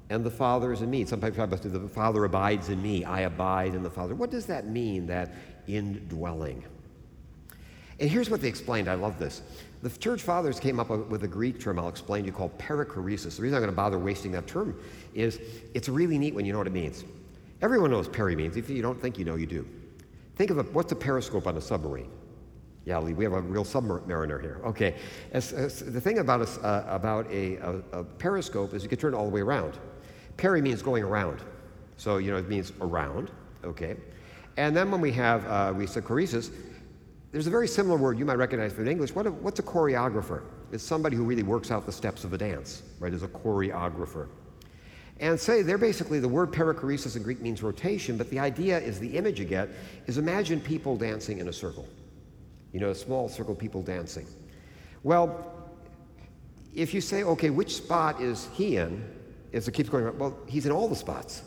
and 0.10 0.24
the 0.24 0.32
Father 0.32 0.74
is 0.74 0.82
in 0.82 0.90
me? 0.90 1.06
Sometimes 1.06 1.36
talk 1.36 1.46
about 1.46 1.62
the 1.62 1.88
Father 1.90 2.24
abides 2.24 2.70
in 2.70 2.82
me, 2.82 3.04
I 3.04 3.22
abide 3.22 3.76
in 3.76 3.84
the 3.84 3.90
Father. 3.90 4.16
What 4.16 4.32
does 4.32 4.48
that 4.48 4.66
mean, 4.68 5.06
that 5.08 5.36
indwelling? 5.68 6.64
And 8.00 8.10
here's 8.10 8.30
what 8.30 8.42
they 8.42 8.48
explained. 8.48 8.88
I 8.88 8.94
love 8.94 9.18
this. 9.18 9.42
The 9.82 9.90
church 9.90 10.22
fathers 10.22 10.60
came 10.60 10.80
up 10.80 10.90
with 10.90 11.24
a 11.24 11.28
Greek 11.28 11.60
term 11.60 11.80
I'll 11.80 11.90
explain 11.90 12.24
to 12.24 12.28
you 12.28 12.34
called 12.34 12.58
perichoresis. 12.58 13.38
The 13.38 13.42
reason 13.44 13.56
I'm 13.56 13.62
going 13.62 13.72
to 13.72 13.76
bother 13.76 14.00
wasting 14.00 14.32
that 14.34 14.48
term 14.48 14.80
is 15.14 15.40
it's 15.74 15.90
really 15.90 16.18
neat 16.18 16.34
when 16.34 16.46
you 16.46 16.52
know 16.52 16.60
what 16.60 16.68
it 16.68 16.74
means. 16.74 17.04
Everyone 17.62 17.92
knows 17.92 18.08
peri 18.08 18.36
means. 18.36 18.56
If 18.56 18.70
you 18.70 18.82
don't 18.82 19.02
think 19.02 19.18
you 19.18 19.26
know, 19.26 19.36
you 19.36 19.48
do. 19.48 19.68
Think 20.36 20.52
of 20.52 20.60
a, 20.60 20.64
what's 20.64 20.92
a 20.92 20.96
periscope 20.96 21.48
on 21.48 21.58
a 21.58 21.62
submarine? 21.62 22.10
Yeah, 22.86 23.00
we 23.00 23.24
have 23.24 23.34
a 23.34 23.42
real 23.42 23.66
submariner 23.66 24.40
here. 24.40 24.62
Okay. 24.64 24.96
As, 25.34 25.52
as 25.52 25.80
the 25.80 26.00
thing 26.00 26.20
about, 26.20 26.42
a, 26.42 26.66
uh, 26.66 26.86
about 26.88 27.30
a, 27.32 27.56
a, 27.58 27.82
a, 27.92 28.04
periscope 28.04 28.74
is 28.74 28.82
you 28.84 28.90
can 28.90 28.98
turn 28.98 29.14
it 29.14 29.18
all 29.18 29.26
the 29.26 29.32
way 29.32 29.42
around. 29.42 29.78
Peri 30.38 30.62
means 30.62 30.82
going 30.82 31.04
around. 31.04 31.42
So, 31.98 32.18
you 32.18 32.32
know, 32.32 32.38
it 32.38 32.48
means 32.48 32.72
around. 32.80 33.32
Okay. 33.66 33.98
And 34.56 34.76
then 34.76 34.90
when 34.90 35.02
we 35.02 35.12
have, 35.12 35.46
uh, 35.48 35.74
we 35.76 35.86
say 35.86 36.00
choresis, 36.02 36.52
there's 37.32 37.48
a 37.48 37.52
very 37.52 37.68
similar 37.68 37.98
word 37.98 38.18
you 38.18 38.26
might 38.26 38.38
recognize 38.38 38.74
from 38.74 38.88
English. 38.88 39.14
What 39.14 39.28
a, 39.28 39.32
what's 39.32 39.60
a 39.60 39.64
choreographer? 39.64 40.44
It's 40.72 40.84
somebody 40.84 41.16
who 41.16 41.24
really 41.24 41.44
works 41.44 41.72
out 41.72 41.86
the 41.86 41.92
steps 41.92 42.24
of 42.24 42.34
a 42.34 42.38
dance, 42.38 42.84
right? 43.00 43.14
Is 43.14 43.24
a 43.24 43.28
choreographer. 43.28 44.28
And 45.20 45.40
say 45.40 45.62
they're 45.62 45.78
basically 45.78 46.20
the 46.20 46.28
word 46.28 46.52
perichoresis 46.52 47.16
in 47.16 47.24
Greek 47.24 47.42
means 47.42 47.64
rotation, 47.64 48.18
but 48.18 48.30
the 48.30 48.40
idea 48.40 48.80
is 48.80 49.00
the 49.00 49.18
image 49.18 49.40
you 49.40 49.46
get 49.46 49.70
is 50.06 50.18
imagine 50.18 50.62
people 50.62 50.96
dancing 50.96 51.40
in 51.40 51.48
a 51.50 51.54
circle. 51.54 51.88
You 52.72 52.80
know, 52.80 52.92
a 52.92 52.96
small 52.96 53.28
circle 53.28 53.54
of 53.54 53.60
people 53.60 53.82
dancing. 53.82 54.28
Well, 55.04 55.54
if 56.76 56.94
you 56.94 57.02
say, 57.02 57.24
okay, 57.24 57.50
which 57.50 57.76
spot 57.76 58.22
is 58.22 58.48
he 58.54 58.78
in? 58.78 59.04
As 59.54 59.68
it 59.68 59.72
keeps 59.72 59.90
going, 59.90 60.18
well, 60.18 60.38
he's 60.46 60.66
in 60.66 60.72
all 60.72 60.88
the 60.88 60.96
spots 60.96 61.42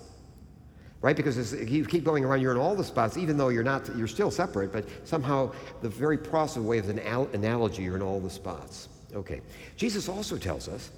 right? 1.02 1.16
Because 1.16 1.54
you 1.54 1.84
keep 1.84 2.04
going 2.04 2.24
around, 2.24 2.40
you're 2.42 2.52
in 2.52 2.58
all 2.58 2.74
the 2.74 2.84
spots, 2.84 3.16
even 3.16 3.36
though 3.36 3.48
you're 3.48 3.62
not, 3.62 3.88
you're 3.96 4.06
still 4.06 4.30
separate, 4.30 4.72
but 4.72 4.84
somehow 5.04 5.50
the 5.80 5.88
very 5.88 6.18
process 6.18 6.62
way 6.62 6.78
of 6.78 6.88
an 6.88 6.98
analogy, 6.98 7.82
you're 7.82 7.96
in 7.96 8.02
all 8.02 8.20
the 8.20 8.30
spots. 8.30 8.88
Okay. 9.14 9.40
Jesus 9.76 10.08
also 10.08 10.36
tells 10.36 10.68
us, 10.68 10.90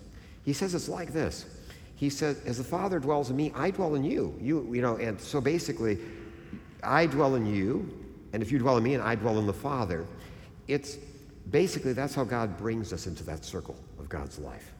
he 0.44 0.52
says 0.52 0.74
it's 0.74 0.88
like 0.88 1.12
this. 1.12 1.46
He 1.94 2.10
says, 2.10 2.42
as 2.44 2.58
the 2.58 2.64
Father 2.64 2.98
dwells 2.98 3.30
in 3.30 3.36
me, 3.36 3.52
I 3.54 3.70
dwell 3.70 3.94
in 3.94 4.02
you. 4.02 4.34
You, 4.40 4.68
you 4.74 4.82
know, 4.82 4.96
and 4.96 5.20
so 5.20 5.40
basically, 5.40 5.98
I 6.82 7.06
dwell 7.06 7.36
in 7.36 7.46
you, 7.46 7.88
and 8.32 8.42
if 8.42 8.50
you 8.50 8.58
dwell 8.58 8.76
in 8.76 8.82
me 8.82 8.94
and 8.94 9.02
I 9.02 9.14
dwell 9.14 9.38
in 9.38 9.46
the 9.46 9.52
Father, 9.52 10.04
it's 10.66 10.98
basically 11.52 11.92
that's 11.92 12.14
how 12.14 12.24
God 12.24 12.58
brings 12.58 12.92
us 12.92 13.06
into 13.06 13.22
that 13.24 13.44
circle 13.44 13.76
of 14.00 14.08
God's 14.08 14.40
life. 14.40 14.72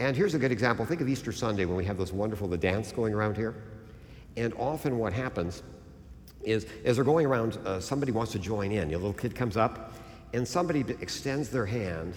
And 0.00 0.16
here's 0.16 0.32
a 0.32 0.38
good 0.38 0.50
example. 0.50 0.86
Think 0.86 1.02
of 1.02 1.10
Easter 1.10 1.30
Sunday 1.30 1.66
when 1.66 1.76
we 1.76 1.84
have 1.84 1.98
this 1.98 2.10
wonderful 2.10 2.48
the 2.48 2.56
dance 2.56 2.90
going 2.90 3.12
around 3.12 3.36
here. 3.36 3.54
And 4.38 4.54
often 4.54 4.96
what 4.96 5.12
happens 5.12 5.62
is 6.42 6.66
as 6.86 6.96
they're 6.96 7.04
going 7.04 7.26
around, 7.26 7.58
uh, 7.66 7.80
somebody 7.80 8.10
wants 8.10 8.32
to 8.32 8.38
join 8.38 8.72
in. 8.72 8.88
A 8.88 8.96
little 8.96 9.12
kid 9.12 9.34
comes 9.34 9.58
up, 9.58 9.92
and 10.32 10.48
somebody 10.48 10.86
extends 11.02 11.50
their 11.50 11.66
hand 11.66 12.14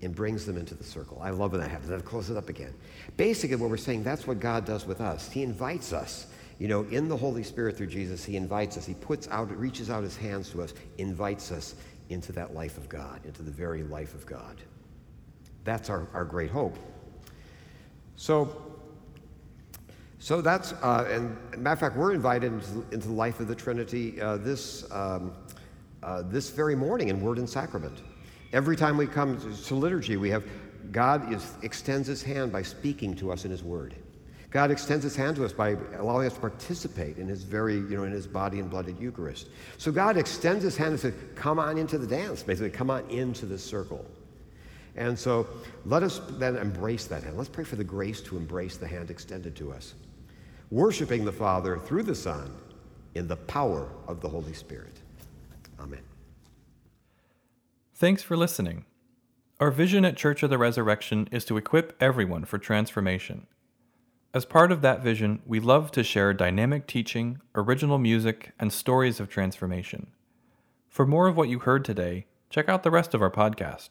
and 0.00 0.14
brings 0.14 0.46
them 0.46 0.56
into 0.56 0.74
the 0.74 0.82
circle. 0.82 1.20
I 1.20 1.28
love 1.28 1.52
when 1.52 1.60
that 1.60 1.70
happens. 1.70 1.90
Then 1.90 2.00
close 2.00 2.30
it 2.30 2.38
up 2.38 2.48
again. 2.48 2.72
Basically, 3.18 3.56
what 3.56 3.68
we're 3.68 3.76
saying, 3.76 4.02
that's 4.02 4.26
what 4.26 4.40
God 4.40 4.64
does 4.64 4.86
with 4.86 5.02
us. 5.02 5.30
He 5.30 5.42
invites 5.42 5.92
us. 5.92 6.26
You 6.58 6.68
know, 6.68 6.84
in 6.84 7.06
the 7.06 7.16
Holy 7.18 7.42
Spirit 7.42 7.76
through 7.76 7.88
Jesus, 7.88 8.24
He 8.24 8.36
invites 8.36 8.78
us. 8.78 8.86
He 8.86 8.94
puts 8.94 9.28
out, 9.28 9.54
reaches 9.58 9.90
out 9.90 10.04
His 10.04 10.16
hands 10.16 10.48
to 10.52 10.62
us, 10.62 10.72
invites 10.96 11.52
us 11.52 11.74
into 12.08 12.32
that 12.32 12.54
life 12.54 12.78
of 12.78 12.88
God, 12.88 13.20
into 13.26 13.42
the 13.42 13.50
very 13.50 13.82
life 13.82 14.14
of 14.14 14.24
God. 14.24 14.56
That's 15.64 15.90
our, 15.90 16.08
our 16.14 16.24
great 16.24 16.50
hope. 16.50 16.78
So, 18.20 18.54
so 20.18 20.42
that's, 20.42 20.74
uh, 20.74 21.08
and 21.10 21.38
matter 21.56 21.72
of 21.72 21.80
fact, 21.80 21.96
we're 21.96 22.12
invited 22.12 22.52
into, 22.52 22.84
into 22.92 23.08
the 23.08 23.14
life 23.14 23.40
of 23.40 23.48
the 23.48 23.54
Trinity 23.54 24.20
uh, 24.20 24.36
this, 24.36 24.84
um, 24.92 25.32
uh, 26.02 26.20
this 26.26 26.50
very 26.50 26.74
morning 26.74 27.08
in 27.08 27.22
Word 27.22 27.38
and 27.38 27.48
Sacrament. 27.48 28.02
Every 28.52 28.76
time 28.76 28.98
we 28.98 29.06
come 29.06 29.40
to 29.64 29.74
liturgy, 29.74 30.18
we 30.18 30.28
have 30.28 30.44
God 30.92 31.32
is, 31.32 31.54
extends 31.62 32.06
his 32.06 32.22
hand 32.22 32.52
by 32.52 32.60
speaking 32.60 33.14
to 33.16 33.32
us 33.32 33.46
in 33.46 33.50
his 33.50 33.62
Word. 33.62 33.94
God 34.50 34.70
extends 34.70 35.02
his 35.02 35.16
hand 35.16 35.36
to 35.36 35.44
us 35.46 35.54
by 35.54 35.78
allowing 35.96 36.26
us 36.26 36.34
to 36.34 36.40
participate 36.40 37.16
in 37.16 37.26
his 37.26 37.42
very, 37.42 37.76
you 37.76 37.96
know, 37.96 38.04
in 38.04 38.12
his 38.12 38.26
body 38.26 38.60
and 38.60 38.68
blood 38.68 38.86
at 38.86 39.00
Eucharist. 39.00 39.48
So 39.78 39.90
God 39.90 40.18
extends 40.18 40.62
his 40.62 40.76
hand 40.76 40.90
and 40.90 41.00
says, 41.00 41.14
Come 41.36 41.58
on 41.58 41.78
into 41.78 41.96
the 41.96 42.06
dance, 42.06 42.42
basically, 42.42 42.68
come 42.68 42.90
on 42.90 43.08
into 43.08 43.46
the 43.46 43.56
circle. 43.56 44.04
And 44.96 45.18
so 45.18 45.46
let 45.86 46.02
us 46.02 46.20
then 46.30 46.56
embrace 46.56 47.06
that 47.06 47.22
hand. 47.22 47.36
Let's 47.36 47.48
pray 47.48 47.64
for 47.64 47.76
the 47.76 47.84
grace 47.84 48.20
to 48.22 48.36
embrace 48.36 48.76
the 48.76 48.88
hand 48.88 49.10
extended 49.10 49.54
to 49.56 49.72
us, 49.72 49.94
worshiping 50.70 51.24
the 51.24 51.32
Father 51.32 51.78
through 51.78 52.02
the 52.02 52.14
Son 52.14 52.52
in 53.14 53.28
the 53.28 53.36
power 53.36 53.88
of 54.06 54.20
the 54.20 54.28
Holy 54.28 54.52
Spirit. 54.52 55.00
Amen. 55.78 56.02
Thanks 57.94 58.22
for 58.22 58.36
listening. 58.36 58.84
Our 59.58 59.70
vision 59.70 60.04
at 60.04 60.16
Church 60.16 60.42
of 60.42 60.50
the 60.50 60.58
Resurrection 60.58 61.28
is 61.30 61.44
to 61.44 61.56
equip 61.56 61.94
everyone 62.00 62.44
for 62.44 62.58
transformation. 62.58 63.46
As 64.32 64.44
part 64.44 64.72
of 64.72 64.80
that 64.80 65.02
vision, 65.02 65.42
we 65.44 65.60
love 65.60 65.90
to 65.92 66.04
share 66.04 66.32
dynamic 66.32 66.86
teaching, 66.86 67.40
original 67.54 67.98
music, 67.98 68.52
and 68.58 68.72
stories 68.72 69.20
of 69.20 69.28
transformation. 69.28 70.06
For 70.88 71.04
more 71.04 71.26
of 71.26 71.36
what 71.36 71.48
you 71.48 71.58
heard 71.58 71.84
today, 71.84 72.26
check 72.48 72.68
out 72.68 72.84
the 72.84 72.90
rest 72.90 73.12
of 73.12 73.20
our 73.20 73.30
podcast. 73.30 73.90